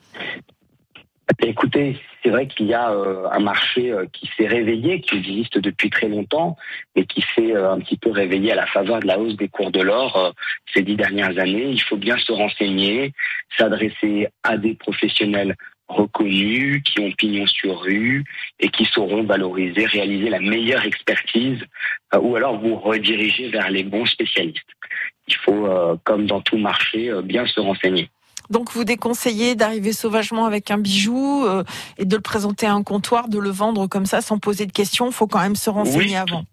Écoutez, 1.43 1.99
c'est 2.23 2.31
vrai 2.31 2.47
qu'il 2.47 2.67
y 2.67 2.75
a 2.75 2.89
un 2.89 3.41
marché 3.41 3.93
qui 4.13 4.31
s'est 4.37 4.47
réveillé, 4.47 5.01
qui 5.01 5.17
existe 5.17 5.59
depuis 5.59 5.91
très 5.91 6.09
longtemps, 6.09 6.57
et 6.95 7.05
qui 7.05 7.23
s'est 7.35 7.55
un 7.55 7.79
petit 7.81 7.97
peu 7.97 8.11
réveillé 8.11 8.53
à 8.53 8.55
la 8.55 8.67
faveur 8.67 9.01
de 9.01 9.07
la 9.07 9.19
hausse 9.19 9.37
des 9.37 9.49
cours 9.49 9.73
de 9.73 9.83
l'or 9.83 10.33
ces 10.73 10.83
dix 10.83 10.95
dernières 10.95 11.37
années. 11.39 11.69
Il 11.69 11.83
faut 11.83 11.97
bien 11.97 12.17
se 12.17 12.33
renseigner, 12.33 13.13
s'adresser 13.59 14.29
à 14.45 14.57
des 14.57 14.75
professionnels 14.75 15.57
reconnus, 15.89 16.83
qui 16.85 17.01
ont 17.01 17.13
pignon 17.13 17.47
sur 17.47 17.81
rue 17.81 18.25
et 18.59 18.69
qui 18.69 18.85
sauront 18.85 19.25
valoriser, 19.25 19.87
réaliser 19.87 20.31
la 20.31 20.41
meilleure 20.41 20.85
expertise 20.85 21.61
euh, 22.15 22.19
ou 22.21 22.37
alors 22.37 22.59
vous 22.59 22.77
rediriger 22.77 23.49
vers 23.49 23.71
les 23.71 23.85
bons 23.85 24.07
spécialistes. 24.07 24.67
Il 25.29 25.37
faut, 25.37 25.67
euh, 25.67 25.97
comme 26.05 26.27
dans 26.27 26.41
tout 26.41 26.59
marché, 26.59 27.11
euh, 27.11 27.23
bien 27.23 27.47
se 27.47 27.61
renseigner. 27.61 28.11
Donc 28.51 28.71
vous 28.71 28.85
déconseillez 28.85 29.57
d'arriver 29.57 29.93
sauvagement 29.93 30.47
avec 30.47 30.71
un 30.71 30.79
bijou 30.79 31.45
et 31.99 32.05
de 32.05 32.15
le 32.15 32.23
présenter 32.23 32.65
à 32.67 32.75
un 32.75 32.85
comptoir, 32.85 33.29
de 33.29 33.41
le 33.41 33.51
vendre 33.51 33.89
comme 33.89 34.07
ça 34.07 34.21
sans 34.21 34.39
poser 34.39 34.67
de 34.67 34.73
questions. 34.73 35.07
Il 35.09 35.13
faut 35.13 35.27
quand 35.27 35.41
même 35.41 35.57
se 35.57 35.69
renseigner 35.69 36.17
avant. 36.17 36.45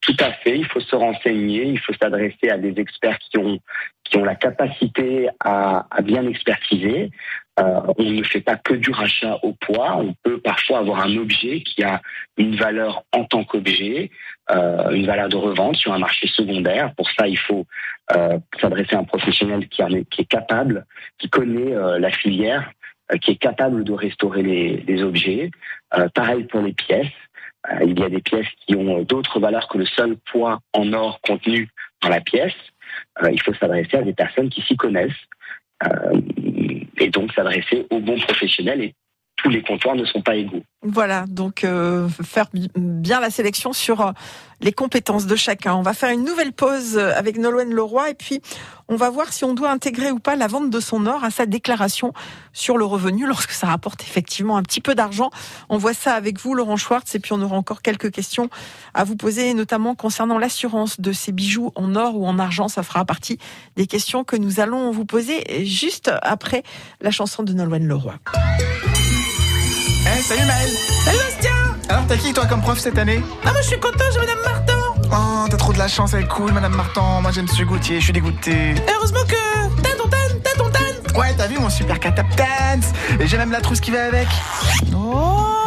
Tout 0.00 0.16
à 0.18 0.32
fait, 0.32 0.58
il 0.58 0.64
faut 0.66 0.80
se 0.80 0.96
renseigner, 0.96 1.66
il 1.66 1.78
faut 1.78 1.92
s'adresser 1.92 2.50
à 2.50 2.58
des 2.58 2.80
experts 2.80 3.18
qui 3.30 3.38
ont 3.38 3.60
qui 4.04 4.16
ont 4.16 4.24
la 4.24 4.34
capacité 4.34 5.28
à, 5.40 5.86
à 5.90 6.02
bien 6.02 6.26
expertiser. 6.26 7.10
Euh, 7.58 7.80
on 7.98 8.04
ne 8.04 8.22
fait 8.22 8.40
pas 8.40 8.56
que 8.56 8.74
du 8.74 8.90
rachat 8.90 9.38
au 9.42 9.52
poids, 9.52 9.96
on 9.96 10.14
peut 10.22 10.38
parfois 10.38 10.78
avoir 10.78 11.00
un 11.00 11.16
objet 11.16 11.60
qui 11.60 11.82
a 11.82 12.00
une 12.36 12.56
valeur 12.56 13.04
en 13.12 13.24
tant 13.24 13.44
qu'objet, 13.44 14.10
euh, 14.50 14.90
une 14.90 15.06
valeur 15.06 15.28
de 15.28 15.36
revente 15.36 15.76
sur 15.76 15.92
un 15.92 15.98
marché 15.98 16.28
secondaire. 16.28 16.94
Pour 16.94 17.10
ça, 17.10 17.26
il 17.26 17.38
faut 17.38 17.66
euh, 18.16 18.38
s'adresser 18.60 18.94
à 18.94 19.00
un 19.00 19.04
professionnel 19.04 19.68
qui, 19.68 19.82
est, 19.82 20.28
capable, 20.28 20.86
qui 21.18 21.28
connaît 21.28 21.74
la 21.98 22.10
filière, 22.10 22.70
qui 23.20 23.32
est 23.32 23.36
capable 23.36 23.82
de 23.82 23.92
restaurer 23.92 24.42
les, 24.42 25.02
objets. 25.02 25.50
Pareil 26.14 26.44
pour 26.44 26.60
les 26.60 26.74
pièces. 26.74 27.06
il 27.84 27.98
y 27.98 28.02
a 28.02 28.08
des 28.08 28.20
pièces 28.20 28.48
qui 28.66 28.76
ont 28.76 29.02
d'autres 29.02 29.40
valeurs 29.40 29.68
que 29.68 29.78
le 29.78 29.86
seul 29.86 30.16
poids 30.30 30.60
en 30.74 30.92
or 30.92 31.20
contenu 31.22 31.68
dans 32.02 32.08
la 32.08 32.20
pièce. 32.20 32.54
il 33.32 33.40
faut 33.42 33.54
s'adresser 33.54 33.96
à 33.96 34.02
des 34.02 34.12
personnes 34.12 34.50
qui 34.50 34.62
s'y 34.62 34.76
connaissent 34.76 35.24
et 37.00 37.08
donc 37.08 37.32
s'adresser 37.32 37.86
aux 37.90 38.00
bons 38.00 38.18
professionnels 38.20 38.92
tous 39.38 39.48
les 39.48 39.62
comptoirs 39.62 39.94
ne 39.94 40.04
sont 40.04 40.20
pas 40.20 40.34
égaux. 40.34 40.62
Voilà, 40.82 41.24
donc 41.28 41.64
euh, 41.64 42.08
faire 42.08 42.46
bien 42.76 43.20
la 43.20 43.30
sélection 43.30 43.72
sur 43.72 44.00
euh, 44.00 44.12
les 44.60 44.72
compétences 44.72 45.26
de 45.26 45.36
chacun. 45.36 45.74
On 45.74 45.82
va 45.82 45.94
faire 45.94 46.10
une 46.10 46.24
nouvelle 46.24 46.52
pause 46.52 46.98
avec 46.98 47.38
Nolwenn 47.38 47.72
Leroy 47.72 48.10
et 48.10 48.14
puis 48.14 48.40
on 48.88 48.96
va 48.96 49.10
voir 49.10 49.32
si 49.32 49.44
on 49.44 49.54
doit 49.54 49.70
intégrer 49.70 50.10
ou 50.10 50.18
pas 50.18 50.34
la 50.34 50.48
vente 50.48 50.70
de 50.70 50.80
son 50.80 51.06
or 51.06 51.22
à 51.22 51.30
sa 51.30 51.46
déclaration 51.46 52.12
sur 52.52 52.78
le 52.78 52.84
revenu 52.84 53.26
lorsque 53.26 53.52
ça 53.52 53.68
rapporte 53.68 54.02
effectivement 54.02 54.56
un 54.56 54.62
petit 54.62 54.80
peu 54.80 54.94
d'argent. 54.94 55.30
On 55.68 55.78
voit 55.78 55.94
ça 55.94 56.14
avec 56.14 56.40
vous, 56.40 56.54
Laurent 56.54 56.76
Schwartz, 56.76 57.14
et 57.14 57.20
puis 57.20 57.32
on 57.32 57.40
aura 57.40 57.56
encore 57.56 57.82
quelques 57.82 58.10
questions 58.10 58.50
à 58.94 59.04
vous 59.04 59.16
poser, 59.16 59.54
notamment 59.54 59.94
concernant 59.94 60.38
l'assurance 60.38 61.00
de 61.00 61.12
ces 61.12 61.30
bijoux 61.30 61.70
en 61.76 61.94
or 61.94 62.16
ou 62.16 62.26
en 62.26 62.38
argent. 62.40 62.66
Ça 62.68 62.82
fera 62.82 63.04
partie 63.04 63.38
des 63.76 63.86
questions 63.86 64.24
que 64.24 64.36
nous 64.36 64.58
allons 64.58 64.90
vous 64.90 65.04
poser 65.04 65.64
juste 65.64 66.10
après 66.22 66.64
la 67.00 67.12
chanson 67.12 67.44
de 67.44 67.52
Nolwenn 67.52 67.86
Leroy. 67.86 68.14
Hey, 70.10 70.22
salut 70.22 70.46
Maël 70.46 70.70
Salut 71.04 71.18
Bastien. 71.18 71.50
Alors 71.88 72.04
t'as 72.08 72.16
qui 72.16 72.32
toi 72.32 72.46
comme 72.46 72.62
prof 72.62 72.78
cette 72.78 72.96
année 72.98 73.22
Ah 73.44 73.52
moi 73.52 73.60
je 73.62 73.68
suis 73.68 73.78
content, 73.80 74.04
j'ai 74.12 74.18
Madame 74.20 74.38
Martin. 74.42 74.72
Oh 75.12 75.46
t'as 75.50 75.56
trop 75.56 75.72
de 75.72 75.78
la 75.78 75.88
chance, 75.88 76.14
elle 76.14 76.22
est 76.24 76.28
cool 76.28 76.52
Madame 76.52 76.74
Martin. 76.74 77.20
Moi 77.20 77.30
j'aime 77.30 77.46
ce 77.48 77.62
Gauthier, 77.62 77.98
je 77.98 78.04
suis 78.04 78.12
dégoûté. 78.12 78.74
Heureusement 78.96 79.20
que 79.28 79.82
t'as 79.82 79.90
ton 79.96 80.08
tan, 80.08 80.16
t'as 80.42 80.56
ton 80.56 80.70
tan. 80.70 81.18
Ouais 81.18 81.34
t'as 81.36 81.46
vu 81.46 81.58
mon 81.58 81.68
super 81.70 82.00
catap 82.00 82.26
dance 82.36 82.86
Et 83.20 83.26
j'ai 83.26 83.36
même 83.36 83.52
la 83.52 83.60
trousse 83.60 83.80
qui 83.80 83.90
va 83.90 84.04
avec. 84.06 84.28
Oh 84.94 85.57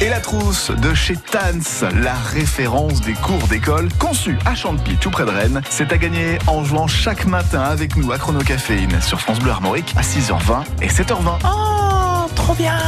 Et 0.00 0.08
la 0.08 0.18
trousse 0.18 0.72
de 0.72 0.94
chez 0.94 1.14
Tans, 1.16 1.88
la 2.02 2.14
référence 2.14 3.00
des 3.02 3.12
cours 3.12 3.46
d'école, 3.46 3.88
conçue 4.00 4.36
à 4.46 4.56
Champy, 4.56 4.96
tout 4.96 5.10
près 5.10 5.24
de 5.24 5.30
Rennes. 5.30 5.62
C'est 5.70 5.92
à 5.92 5.96
gagner 5.96 6.38
en 6.48 6.64
jouant 6.64 6.88
chaque 6.88 7.24
matin 7.24 7.60
avec 7.60 7.94
nous 7.94 8.10
à 8.10 8.18
Chronocaféine 8.18 9.00
sur 9.00 9.20
France 9.20 9.38
Bleu 9.38 9.52
Armorique 9.52 9.94
à 9.96 10.00
6h20 10.00 10.64
et 10.82 10.88
7h20. 10.88 11.38
Oh, 11.44 12.28
trop 12.34 12.54
bien 12.54 12.78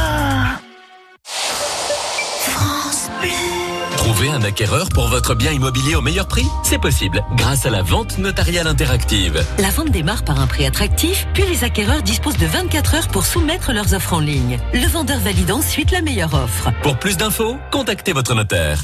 Trouver 4.17 4.31
un 4.31 4.41
acquéreur 4.41 4.89
pour 4.89 5.09
votre 5.09 5.35
bien 5.35 5.51
immobilier 5.51 5.93
au 5.93 6.01
meilleur 6.01 6.27
prix 6.27 6.47
C'est 6.63 6.81
possible 6.81 7.23
grâce 7.35 7.67
à 7.67 7.69
la 7.69 7.83
vente 7.83 8.17
notariale 8.17 8.65
interactive. 8.65 9.45
La 9.59 9.69
vente 9.69 9.91
démarre 9.91 10.23
par 10.23 10.39
un 10.39 10.47
prix 10.47 10.65
attractif, 10.65 11.27
puis 11.35 11.43
les 11.45 11.63
acquéreurs 11.63 12.01
disposent 12.01 12.39
de 12.39 12.47
24 12.47 12.95
heures 12.95 13.07
pour 13.09 13.27
soumettre 13.27 13.73
leurs 13.73 13.93
offres 13.93 14.13
en 14.13 14.19
ligne. 14.19 14.57
Le 14.73 14.87
vendeur 14.87 15.19
valide 15.19 15.51
ensuite 15.51 15.91
la 15.91 16.01
meilleure 16.01 16.33
offre. 16.33 16.71
Pour 16.81 16.97
plus 16.97 17.15
d'infos, 17.15 17.57
contactez 17.69 18.11
votre 18.11 18.33
notaire. 18.33 18.81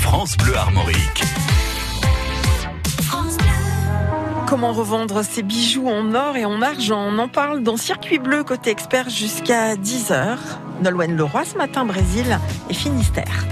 France 0.00 0.36
Bleu 0.36 0.56
Armorique. 0.56 1.24
Comment 4.46 4.72
revendre 4.72 5.24
ses 5.24 5.42
bijoux 5.42 5.88
en 5.88 6.14
or 6.14 6.36
et 6.36 6.44
en 6.44 6.62
argent? 6.62 7.00
On 7.00 7.18
en 7.18 7.26
parle 7.26 7.64
dans 7.64 7.76
Circuit 7.76 8.20
Bleu 8.20 8.44
côté 8.44 8.70
expert 8.70 9.10
jusqu'à 9.10 9.74
10h. 9.74 10.38
Nolwenn 10.80 11.16
Leroy 11.16 11.44
ce 11.44 11.56
matin, 11.56 11.84
Brésil 11.84 12.38
et 12.68 12.74
Finistère. 12.74 13.44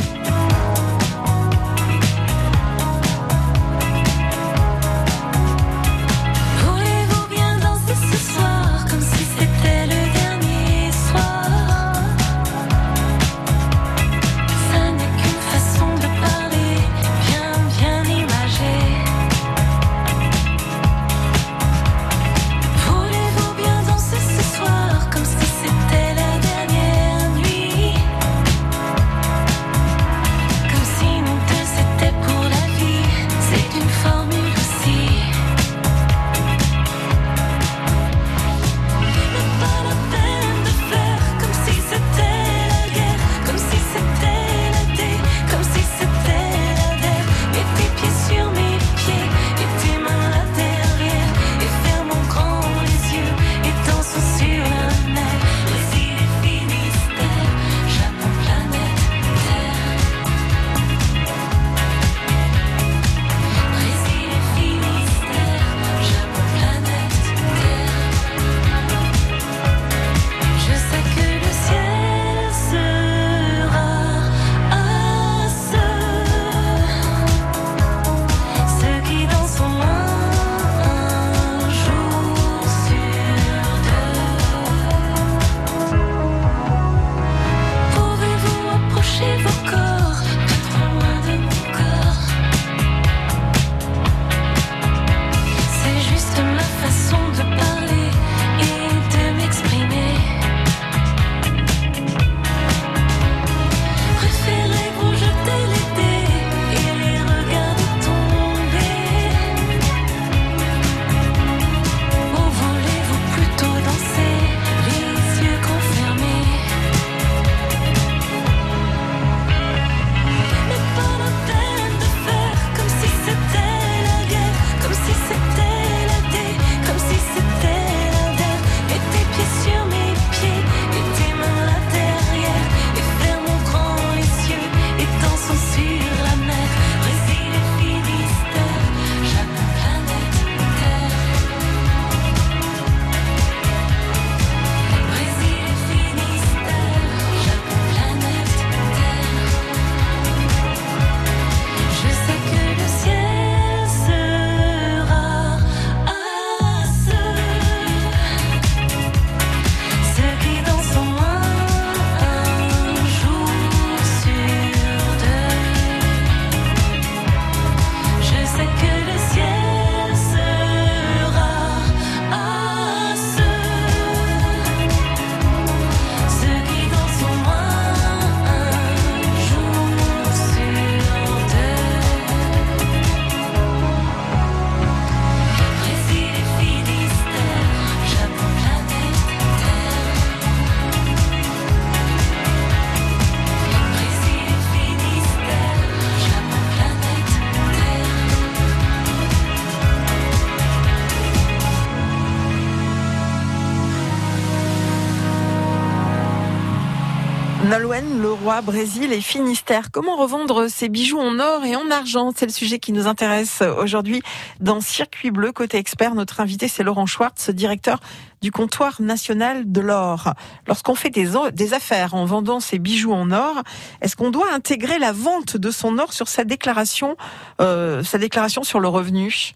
Brésil 208.62 209.12
et 209.12 209.21
Finistère. 209.21 209.90
Comment 209.92 210.16
revendre 210.16 210.68
ses 210.68 210.88
bijoux 210.88 211.18
en 211.18 211.38
or 211.38 211.64
et 211.64 211.77
en 211.77 211.90
argent? 211.90 212.33
C'est 212.35 212.47
le 212.47 212.53
sujet 212.53 212.79
qui 212.79 212.92
nous 212.92 213.07
intéresse 213.07 213.62
aujourd'hui 213.62 214.23
dans 214.61 214.81
Circuit 214.81 215.31
Bleu. 215.31 215.53
Côté 215.53 215.77
expert, 215.79 216.14
notre 216.14 216.40
invité, 216.40 216.68
c'est 216.68 216.83
Laurent 216.83 217.07
Schwartz, 217.07 217.51
directeur 217.51 218.01
du 218.42 218.51
comptoir 218.51 219.01
national 219.01 219.71
de 219.71 219.81
l'or. 219.81 220.35
Lorsqu'on 220.66 220.94
fait 220.94 221.11
des, 221.11 221.75
affaires 221.75 222.14
en 222.14 222.25
vendant 222.25 222.61
ses 222.61 222.79
bijoux 222.79 223.12
en 223.12 223.31
or, 223.31 223.62
est-ce 224.01 224.16
qu'on 224.16 224.31
doit 224.31 224.53
intégrer 224.53 224.99
la 224.99 225.12
vente 225.12 225.57
de 225.57 225.71
son 225.71 225.99
or 225.99 226.12
sur 226.12 226.29
sa 226.29 226.44
déclaration, 226.44 227.16
euh, 227.61 228.03
sur 228.03 228.81
le 228.81 228.88
revenu? 228.88 229.55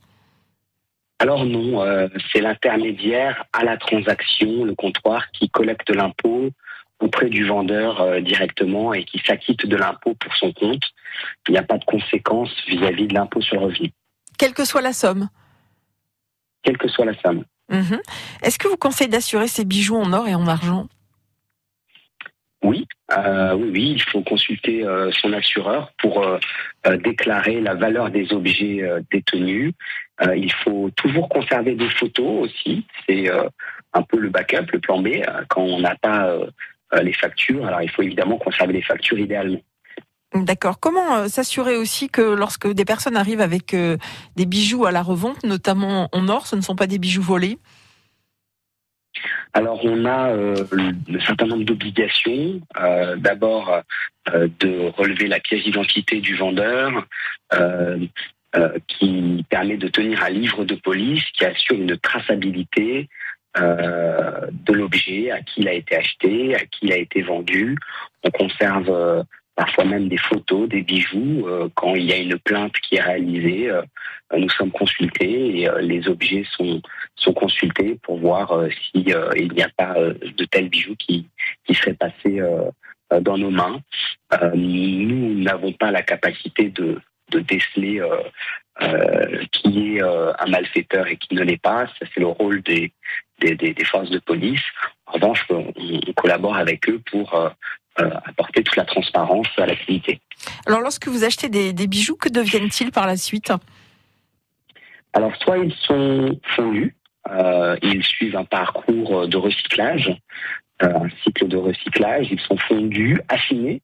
Alors 1.19 1.45
non, 1.45 1.83
euh, 1.83 2.09
c'est 2.33 2.41
l'intermédiaire 2.41 3.45
à 3.53 3.65
la 3.65 3.77
transaction, 3.77 4.65
le 4.65 4.75
comptoir, 4.75 5.31
qui 5.33 5.49
collecte 5.49 5.91
l'impôt 5.91 6.51
auprès 7.03 7.29
du 7.29 7.45
vendeur 7.45 8.01
euh, 8.01 8.21
directement 8.21 8.95
et 8.95 9.05
qui 9.05 9.19
s'acquitte 9.27 9.67
de 9.67 9.77
l'impôt 9.77 10.15
pour 10.15 10.35
son 10.37 10.53
compte. 10.53 10.85
Il 11.49 11.53
n'y 11.53 11.59
a 11.59 11.63
pas 11.63 11.79
de 11.79 11.85
conséquences 11.85 12.55
vis-à-vis 12.67 13.07
de 13.07 13.15
l'impôt 13.15 13.43
sur 13.43 13.57
le 13.57 13.67
revenu, 13.67 13.91
Quelle 14.39 14.55
que 14.55 14.65
soit 14.65 14.83
la 14.83 14.93
somme 14.93 15.29
quelle 16.63 16.79
que 16.79 16.89
soit 16.89 17.05
la 17.05 17.15
somme. 17.21 17.45
Mhm. 17.69 18.01
Est-ce 18.43 18.59
que 18.59 18.69
vous 18.69 18.77
conseillez 18.77 19.11
d'assurer 19.11 19.49
ces 19.49 19.65
bijoux 19.65 19.97
en 19.97 20.13
or 20.13 20.29
et 20.29 20.35
en 20.35 20.47
argent? 20.47 20.87
Oui, 22.65 22.87
euh, 23.17 23.55
oui, 23.55 23.71
oui, 23.73 23.93
il 23.97 24.03
faut 24.03 24.23
consulter 24.23 24.85
euh, 24.85 25.11
son 25.21 25.33
assureur 25.33 25.91
pour 25.99 26.23
euh, 26.23 26.39
déclarer 26.99 27.61
la 27.61 27.75
valeur 27.75 28.11
des 28.11 28.33
objets 28.33 28.89
détenus. 29.11 29.73
Il 30.37 30.53
faut 30.53 30.91
toujours 30.95 31.29
conserver 31.29 31.75
des 31.75 31.89
photos 31.91 32.45
aussi. 32.45 32.87
C'est 33.09 33.29
un 33.93 34.03
peu 34.03 34.19
le 34.19 34.29
backup, 34.29 34.71
le 34.73 34.79
plan 34.79 35.03
B, 35.03 35.09
quand 35.49 35.63
on 35.63 35.81
n'a 35.81 35.97
pas 35.97 36.33
les 37.01 37.13
factures. 37.13 37.65
Alors 37.67 37.83
il 37.83 37.91
faut 37.91 38.03
évidemment 38.03 38.37
conserver 38.37 38.75
les 38.75 38.83
factures 38.83 39.19
idéalement. 39.19 39.61
D'accord. 40.35 40.81
Comment 40.81 41.17
euh, 41.17 41.29
s'assurer 41.29 41.77
aussi 41.77 42.09
que 42.09 42.23
lorsque 42.23 42.67
des 42.67 42.85
personnes 42.85 43.17
arrivent 43.17 43.43
avec 43.43 43.75
euh, 43.75 43.99
des 44.37 44.47
bijoux 44.47 44.87
à 44.87 44.91
la 44.91 45.03
revente, 45.03 45.45
notamment 45.45 46.09
en 46.13 46.29
or, 46.29 46.47
ce 46.47 46.57
ne 46.57 46.63
sont 46.63 46.75
pas 46.75 46.87
des 46.87 46.99
bijoux 46.99 47.23
volés? 47.23 47.59
Alors 49.53 49.85
on 49.85 50.07
a 50.07 50.31
euh, 50.31 50.65
un 50.73 51.21
certain 51.27 51.47
nombre 51.47 51.65
d'obligations. 51.65 52.61
Euh, 52.79 53.17
D'abord 53.17 53.83
euh, 54.33 54.49
de 54.61 54.91
relever 54.97 55.29
la 55.29 55.39
pièce 55.39 55.65
d'identité 55.65 56.21
du 56.21 56.35
vendeur, 56.35 57.07
euh, 57.53 57.99
euh, 58.57 58.79
qui 58.89 59.45
permet 59.51 59.77
de 59.77 59.89
tenir 59.89 60.23
un 60.23 60.31
livre 60.31 60.65
de 60.65 60.75
police 60.75 61.25
qui 61.35 61.45
assure 61.45 61.77
une 61.77 61.99
traçabilité 61.99 63.09
euh, 63.59 64.47
de 64.51 64.73
l'objet, 64.73 65.31
à 65.31 65.43
qui 65.43 65.61
il 65.61 65.69
a 65.69 65.75
été 65.75 65.97
acheté, 65.97 66.55
à 66.55 66.61
qui 66.61 66.87
il 66.87 66.93
a 66.93 66.97
été 66.97 67.23
vendu. 67.23 67.77
On 68.25 68.31
conserve 68.31 68.91
euh, 68.91 69.23
parfois 69.57 69.85
même 69.85 70.09
des 70.09 70.17
photos, 70.17 70.69
des 70.69 70.83
bijoux. 70.83 71.47
Euh, 71.47 71.69
quand 71.75 71.95
il 71.95 72.05
y 72.05 72.13
a 72.13 72.17
une 72.17 72.39
plainte 72.39 72.73
qui 72.81 72.97
est 72.97 73.03
réalisée, 73.03 73.71
euh, 73.71 73.83
nous 74.37 74.49
sommes 74.49 74.71
consultés 74.71 75.61
et 75.61 75.69
euh, 75.69 75.81
les 75.81 76.09
objets 76.09 76.45
sont 76.57 76.81
sont 77.17 77.35
consultés 77.35 77.99
pour 78.03 78.19
voir 78.19 78.53
euh, 78.53 78.69
si 78.71 79.13
euh, 79.13 79.31
il 79.37 79.53
n'y 79.53 79.63
a 79.63 79.71
pas 79.77 79.95
de 79.95 80.45
tels 80.47 80.69
bijoux 80.69 80.97
qui 80.97 81.29
qui 81.67 81.75
seraient 81.75 81.95
passés 81.95 82.41
dans 83.21 83.37
nos 83.37 83.51
mains. 83.51 83.81
Nous 84.55 85.39
n'avons 85.43 85.73
pas 85.73 85.91
la 85.91 86.03
capacité 86.03 86.71
de 86.71 86.99
de 87.33 87.41
déceler 87.41 88.01
euh, 88.01 88.23
euh, 88.83 89.43
qui 89.51 89.97
est 89.97 90.03
euh, 90.03 90.33
un 90.39 90.47
malfaiteur 90.47 91.07
et 91.09 91.17
qui 91.17 91.35
ne 91.35 91.43
l'est 91.43 91.61
pas. 91.61 91.87
Ça 91.87 92.07
c'est 92.13 92.21
le 92.21 92.27
rôle 92.27 92.63
des 92.63 92.93
des, 93.43 93.55
des 93.63 93.73
des 93.79 93.87
forces 93.93 94.13
de 94.17 94.21
police. 94.31 94.67
En 95.07 95.13
revanche, 95.17 95.43
on, 95.51 95.73
on 96.09 96.13
collabore 96.21 96.57
avec 96.65 96.81
eux 96.91 97.01
pour 97.11 97.27
euh, 97.35 97.51
euh, 98.01 98.11
apporter 98.31 98.61
toute 98.67 98.79
la 98.83 98.87
transparence 98.95 99.51
à 99.63 99.67
l'activité. 99.67 100.13
Alors 100.67 100.81
lorsque 100.87 101.09
vous 101.09 101.23
achetez 101.29 101.49
des, 101.57 101.73
des 101.81 101.89
bijoux, 101.95 102.19
que 102.25 102.31
deviennent-ils 102.41 102.93
par 102.99 103.07
la 103.13 103.17
suite? 103.29 103.53
Alors, 105.15 105.35
soit 105.43 105.59
ils 105.59 105.75
sont 105.89 106.41
fondus, 106.55 106.95
euh, 107.31 107.77
ils 107.83 108.03
suivent 108.03 108.39
un 108.45 108.49
parcours 108.61 109.29
de 109.29 109.39
recyclage, 109.47 110.09
euh, 110.83 111.05
un 111.05 111.11
cycle 111.23 111.47
de 111.55 111.59
recyclage, 111.69 112.29
ils 112.31 112.41
sont 112.49 112.57
fondus, 112.69 113.21
affinés, 113.29 113.79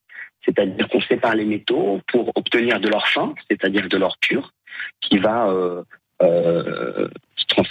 c'est-à-dire 0.44 0.88
qu'on 0.88 1.02
sépare 1.02 1.34
les 1.34 1.44
métaux 1.44 2.00
pour 2.10 2.24
obtenir 2.34 2.80
de 2.80 2.88
l'or 2.88 3.06
fin, 3.08 3.34
c'est-à-dire 3.46 3.86
de 3.94 3.98
l'or 4.02 4.16
pur, 4.26 4.42
qui 5.02 5.18
va 5.18 5.38
euh, 5.48 5.82
euh, 6.22 7.08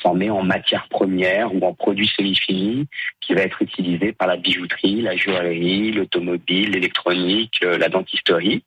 se 0.07 0.17
transformer 0.17 0.29
en 0.29 0.43
matière 0.43 0.87
première 0.89 1.53
ou 1.53 1.65
en 1.65 1.73
produit 1.73 2.07
semi-fini, 2.07 2.87
qui 3.21 3.33
va 3.33 3.41
être 3.41 3.61
utilisé 3.61 4.13
par 4.13 4.27
la 4.27 4.37
bijouterie, 4.37 5.01
la 5.01 5.15
joaillerie, 5.15 5.91
l'automobile, 5.91 6.71
l'électronique, 6.71 7.59
euh, 7.63 7.77
la 7.77 7.89
dentisterie. 7.89 8.63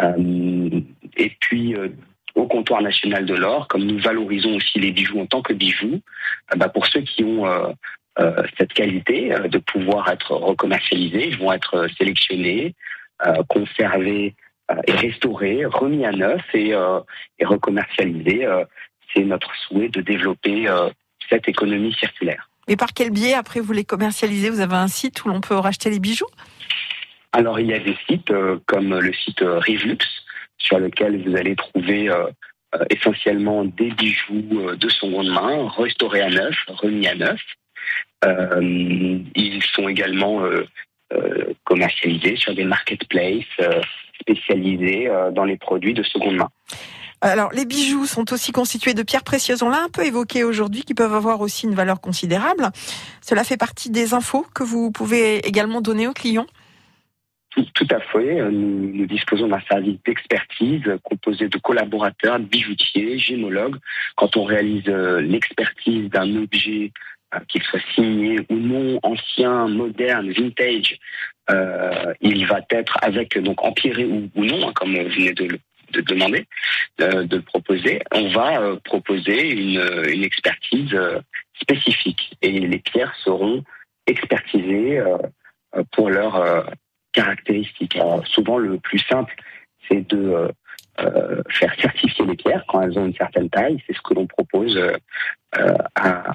Euh, 0.00 0.80
et 1.16 1.32
puis, 1.40 1.74
euh, 1.74 1.88
au 2.34 2.46
comptoir 2.46 2.82
national 2.82 3.24
de 3.24 3.34
l'or, 3.34 3.66
comme 3.68 3.84
nous 3.84 3.98
valorisons 3.98 4.56
aussi 4.56 4.78
les 4.78 4.92
bijoux 4.92 5.20
en 5.20 5.26
tant 5.26 5.42
que 5.42 5.52
bijoux, 5.54 6.00
bah, 6.56 6.68
pour 6.68 6.86
ceux 6.86 7.00
qui 7.00 7.24
ont 7.24 7.44
cette 8.58 8.72
qualité 8.72 9.32
de 9.48 9.58
pouvoir 9.58 10.08
être 10.10 10.32
recommercialisés, 10.32 11.28
ils 11.28 11.38
vont 11.38 11.52
être 11.52 11.88
sélectionnés, 11.98 12.74
conservés 13.48 14.34
et 14.86 14.92
restaurés, 14.92 15.64
remis 15.64 16.04
à 16.04 16.12
neuf 16.12 16.42
et 16.54 16.74
recommercialisés. 17.44 18.46
C'est 19.14 19.24
notre 19.24 19.54
souhait 19.56 19.88
de 19.88 20.00
développer 20.00 20.68
euh, 20.68 20.90
cette 21.28 21.48
économie 21.48 21.94
circulaire. 21.94 22.48
Et 22.68 22.76
par 22.76 22.92
quel 22.94 23.10
biais 23.10 23.34
après 23.34 23.60
vous 23.60 23.72
les 23.72 23.84
commercialisez? 23.84 24.50
Vous 24.50 24.60
avez 24.60 24.76
un 24.76 24.88
site 24.88 25.24
où 25.24 25.28
l'on 25.28 25.40
peut 25.40 25.54
racheter 25.54 25.88
les 25.90 25.98
bijoux? 25.98 26.28
Alors, 27.32 27.58
il 27.60 27.66
y 27.66 27.74
a 27.74 27.78
des 27.78 27.96
sites 28.08 28.30
euh, 28.30 28.58
comme 28.66 28.98
le 28.98 29.12
site 29.12 29.42
euh, 29.42 29.58
Rivlux, 29.58 29.98
sur 30.58 30.78
lequel 30.78 31.22
vous 31.22 31.36
allez 31.36 31.56
trouver 31.56 32.10
euh, 32.10 32.26
essentiellement 32.90 33.64
des 33.64 33.90
bijoux 33.90 34.74
de 34.76 34.88
seconde 34.88 35.28
main, 35.28 35.68
restaurés 35.68 36.20
à 36.20 36.28
neuf, 36.28 36.56
remis 36.68 37.06
à 37.06 37.14
neuf. 37.14 37.40
Ils 38.60 39.62
sont 39.72 39.88
également 39.88 40.42
commercialisés 41.64 42.36
sur 42.36 42.54
des 42.54 42.64
marketplaces 42.64 43.44
spécialisés 44.20 45.08
dans 45.32 45.44
les 45.44 45.56
produits 45.56 45.94
de 45.94 46.02
seconde 46.02 46.36
main. 46.36 46.50
Alors, 47.20 47.50
les 47.52 47.64
bijoux 47.64 48.06
sont 48.06 48.32
aussi 48.32 48.52
constitués 48.52 48.94
de 48.94 49.02
pierres 49.02 49.24
précieuses. 49.24 49.62
On 49.62 49.70
l'a 49.70 49.82
un 49.82 49.88
peu 49.88 50.04
évoqué 50.04 50.44
aujourd'hui, 50.44 50.82
qui 50.82 50.94
peuvent 50.94 51.14
avoir 51.14 51.40
aussi 51.40 51.66
une 51.66 51.74
valeur 51.74 52.00
considérable. 52.00 52.70
Cela 53.20 53.42
fait 53.42 53.56
partie 53.56 53.90
des 53.90 54.14
infos 54.14 54.46
que 54.54 54.62
vous 54.62 54.92
pouvez 54.92 55.38
également 55.46 55.80
donner 55.80 56.06
aux 56.06 56.12
clients? 56.12 56.46
Tout, 57.74 57.88
à 57.90 58.00
fait. 58.00 58.40
Euh, 58.40 58.50
Nous, 58.50 59.06
disposons 59.06 59.48
d'un 59.48 59.60
service 59.68 59.98
d'expertise 60.04 60.84
composé 61.02 61.48
de 61.48 61.58
collaborateurs, 61.58 62.38
de 62.38 62.44
bijoutiers, 62.44 63.18
gémologues. 63.18 63.78
Quand 64.16 64.36
on 64.36 64.44
réalise 64.44 64.84
euh, 64.86 65.20
l'expertise 65.20 66.08
d'un 66.10 66.36
objet, 66.36 66.92
euh, 67.34 67.38
qu'il 67.48 67.62
soit 67.62 67.80
signé 67.94 68.38
ou 68.48 68.54
non, 68.54 69.00
ancien, 69.02 69.66
moderne, 69.66 70.30
vintage, 70.30 70.98
il 72.20 72.46
va 72.46 72.60
être 72.70 72.98
avec 73.00 73.38
donc 73.38 73.64
empiré 73.64 74.04
ou, 74.04 74.28
ou 74.34 74.44
non, 74.44 74.68
hein, 74.68 74.72
comme 74.74 74.94
vous 74.94 75.08
venez 75.08 75.32
de 75.32 75.44
le 75.46 75.58
de 75.92 76.00
demander, 76.00 76.46
euh, 77.00 77.24
de 77.24 77.38
proposer. 77.38 78.00
On 78.12 78.28
va 78.28 78.60
euh, 78.60 78.76
proposer 78.84 79.50
une, 79.50 79.82
une 80.08 80.24
expertise 80.24 80.92
euh, 80.94 81.20
spécifique 81.60 82.36
et 82.42 82.60
les 82.60 82.78
pierres 82.78 83.14
seront 83.24 83.64
expertisées 84.06 84.98
euh, 84.98 85.16
euh, 85.76 85.82
pour 85.92 86.10
leur 86.10 86.36
euh, 86.36 86.62
caractéristiques. 87.12 87.96
Alors, 87.96 88.26
souvent, 88.26 88.58
le 88.58 88.78
plus 88.78 89.00
simple, 89.00 89.34
c'est 89.88 90.06
de 90.08 90.18
euh, 90.18 90.48
euh, 91.00 91.42
faire 91.50 91.74
certifier 91.80 92.26
les 92.26 92.36
pierres 92.36 92.64
quand 92.68 92.82
elles 92.82 92.98
ont 92.98 93.06
une 93.06 93.14
certaine 93.14 93.50
taille. 93.50 93.82
C'est 93.86 93.94
ce 93.94 94.00
que 94.00 94.14
l'on 94.14 94.26
propose 94.26 94.76
euh, 94.76 94.92
euh, 95.58 95.74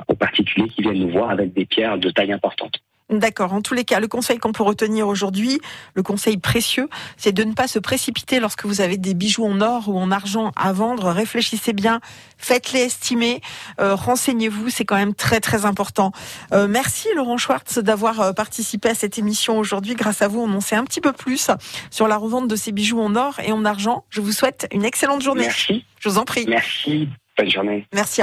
aux 0.08 0.16
particuliers 0.16 0.70
qui 0.70 0.82
viennent 0.82 1.00
nous 1.00 1.12
voir 1.12 1.30
avec 1.32 1.54
des 1.54 1.66
pierres 1.66 1.98
de 1.98 2.10
taille 2.10 2.32
importante. 2.32 2.80
D'accord. 3.20 3.54
En 3.54 3.62
tous 3.62 3.74
les 3.74 3.84
cas, 3.84 4.00
le 4.00 4.08
conseil 4.08 4.38
qu'on 4.38 4.52
peut 4.52 4.64
retenir 4.64 5.08
aujourd'hui, 5.08 5.60
le 5.94 6.04
conseil 6.04 6.38
précieux, 6.38 6.90
c'est 7.18 7.32
de 7.32 7.44
ne 7.44 7.54
pas 7.54 7.68
se 7.68 7.80
précipiter 7.80 8.40
lorsque 8.40 8.66
vous 8.66 8.82
avez 8.82 8.98
des 8.98 9.14
bijoux 9.14 9.46
en 9.46 9.62
or 9.62 9.90
ou 9.90 9.98
en 9.98 10.12
argent 10.12 10.52
à 10.56 10.74
vendre. 10.74 11.10
Réfléchissez 11.10 11.74
bien, 11.74 12.00
faites-les 12.38 12.82
estimer, 12.82 13.42
euh, 13.80 13.96
renseignez-vous, 13.96 14.70
c'est 14.70 14.86
quand 14.86 14.96
même 14.96 15.14
très 15.14 15.40
très 15.40 15.66
important. 15.66 16.12
Euh, 16.54 16.68
merci 16.68 17.08
Laurent 17.16 17.38
Schwartz 17.38 17.80
d'avoir 17.80 18.22
euh, 18.22 18.34
participé 18.34 18.90
à 18.90 18.96
cette 18.96 19.18
émission 19.18 19.58
aujourd'hui. 19.58 19.96
Grâce 19.96 20.22
à 20.22 20.28
vous, 20.28 20.40
on 20.40 20.54
en 20.54 20.62
sait 20.62 20.76
un 20.76 20.84
petit 20.84 21.02
peu 21.02 21.14
plus 21.14 21.52
sur 21.92 22.08
la 22.08 22.18
revente 22.18 22.48
de 22.48 22.56
ces 22.56 22.72
bijoux 22.72 23.00
en 23.00 23.16
or 23.16 23.40
et 23.40 23.52
en 23.52 23.66
argent. 23.66 24.06
Je 24.10 24.22
vous 24.22 24.32
souhaite 24.32 24.68
une 24.72 24.86
excellente 24.86 25.22
journée. 25.22 25.44
Merci. 25.44 25.86
Je 26.00 26.10
vous 26.10 26.18
en 26.18 26.26
prie. 26.26 26.46
Merci. 26.48 27.10
Bonne 27.38 27.50
journée. 27.50 27.88
Merci. 27.94 28.22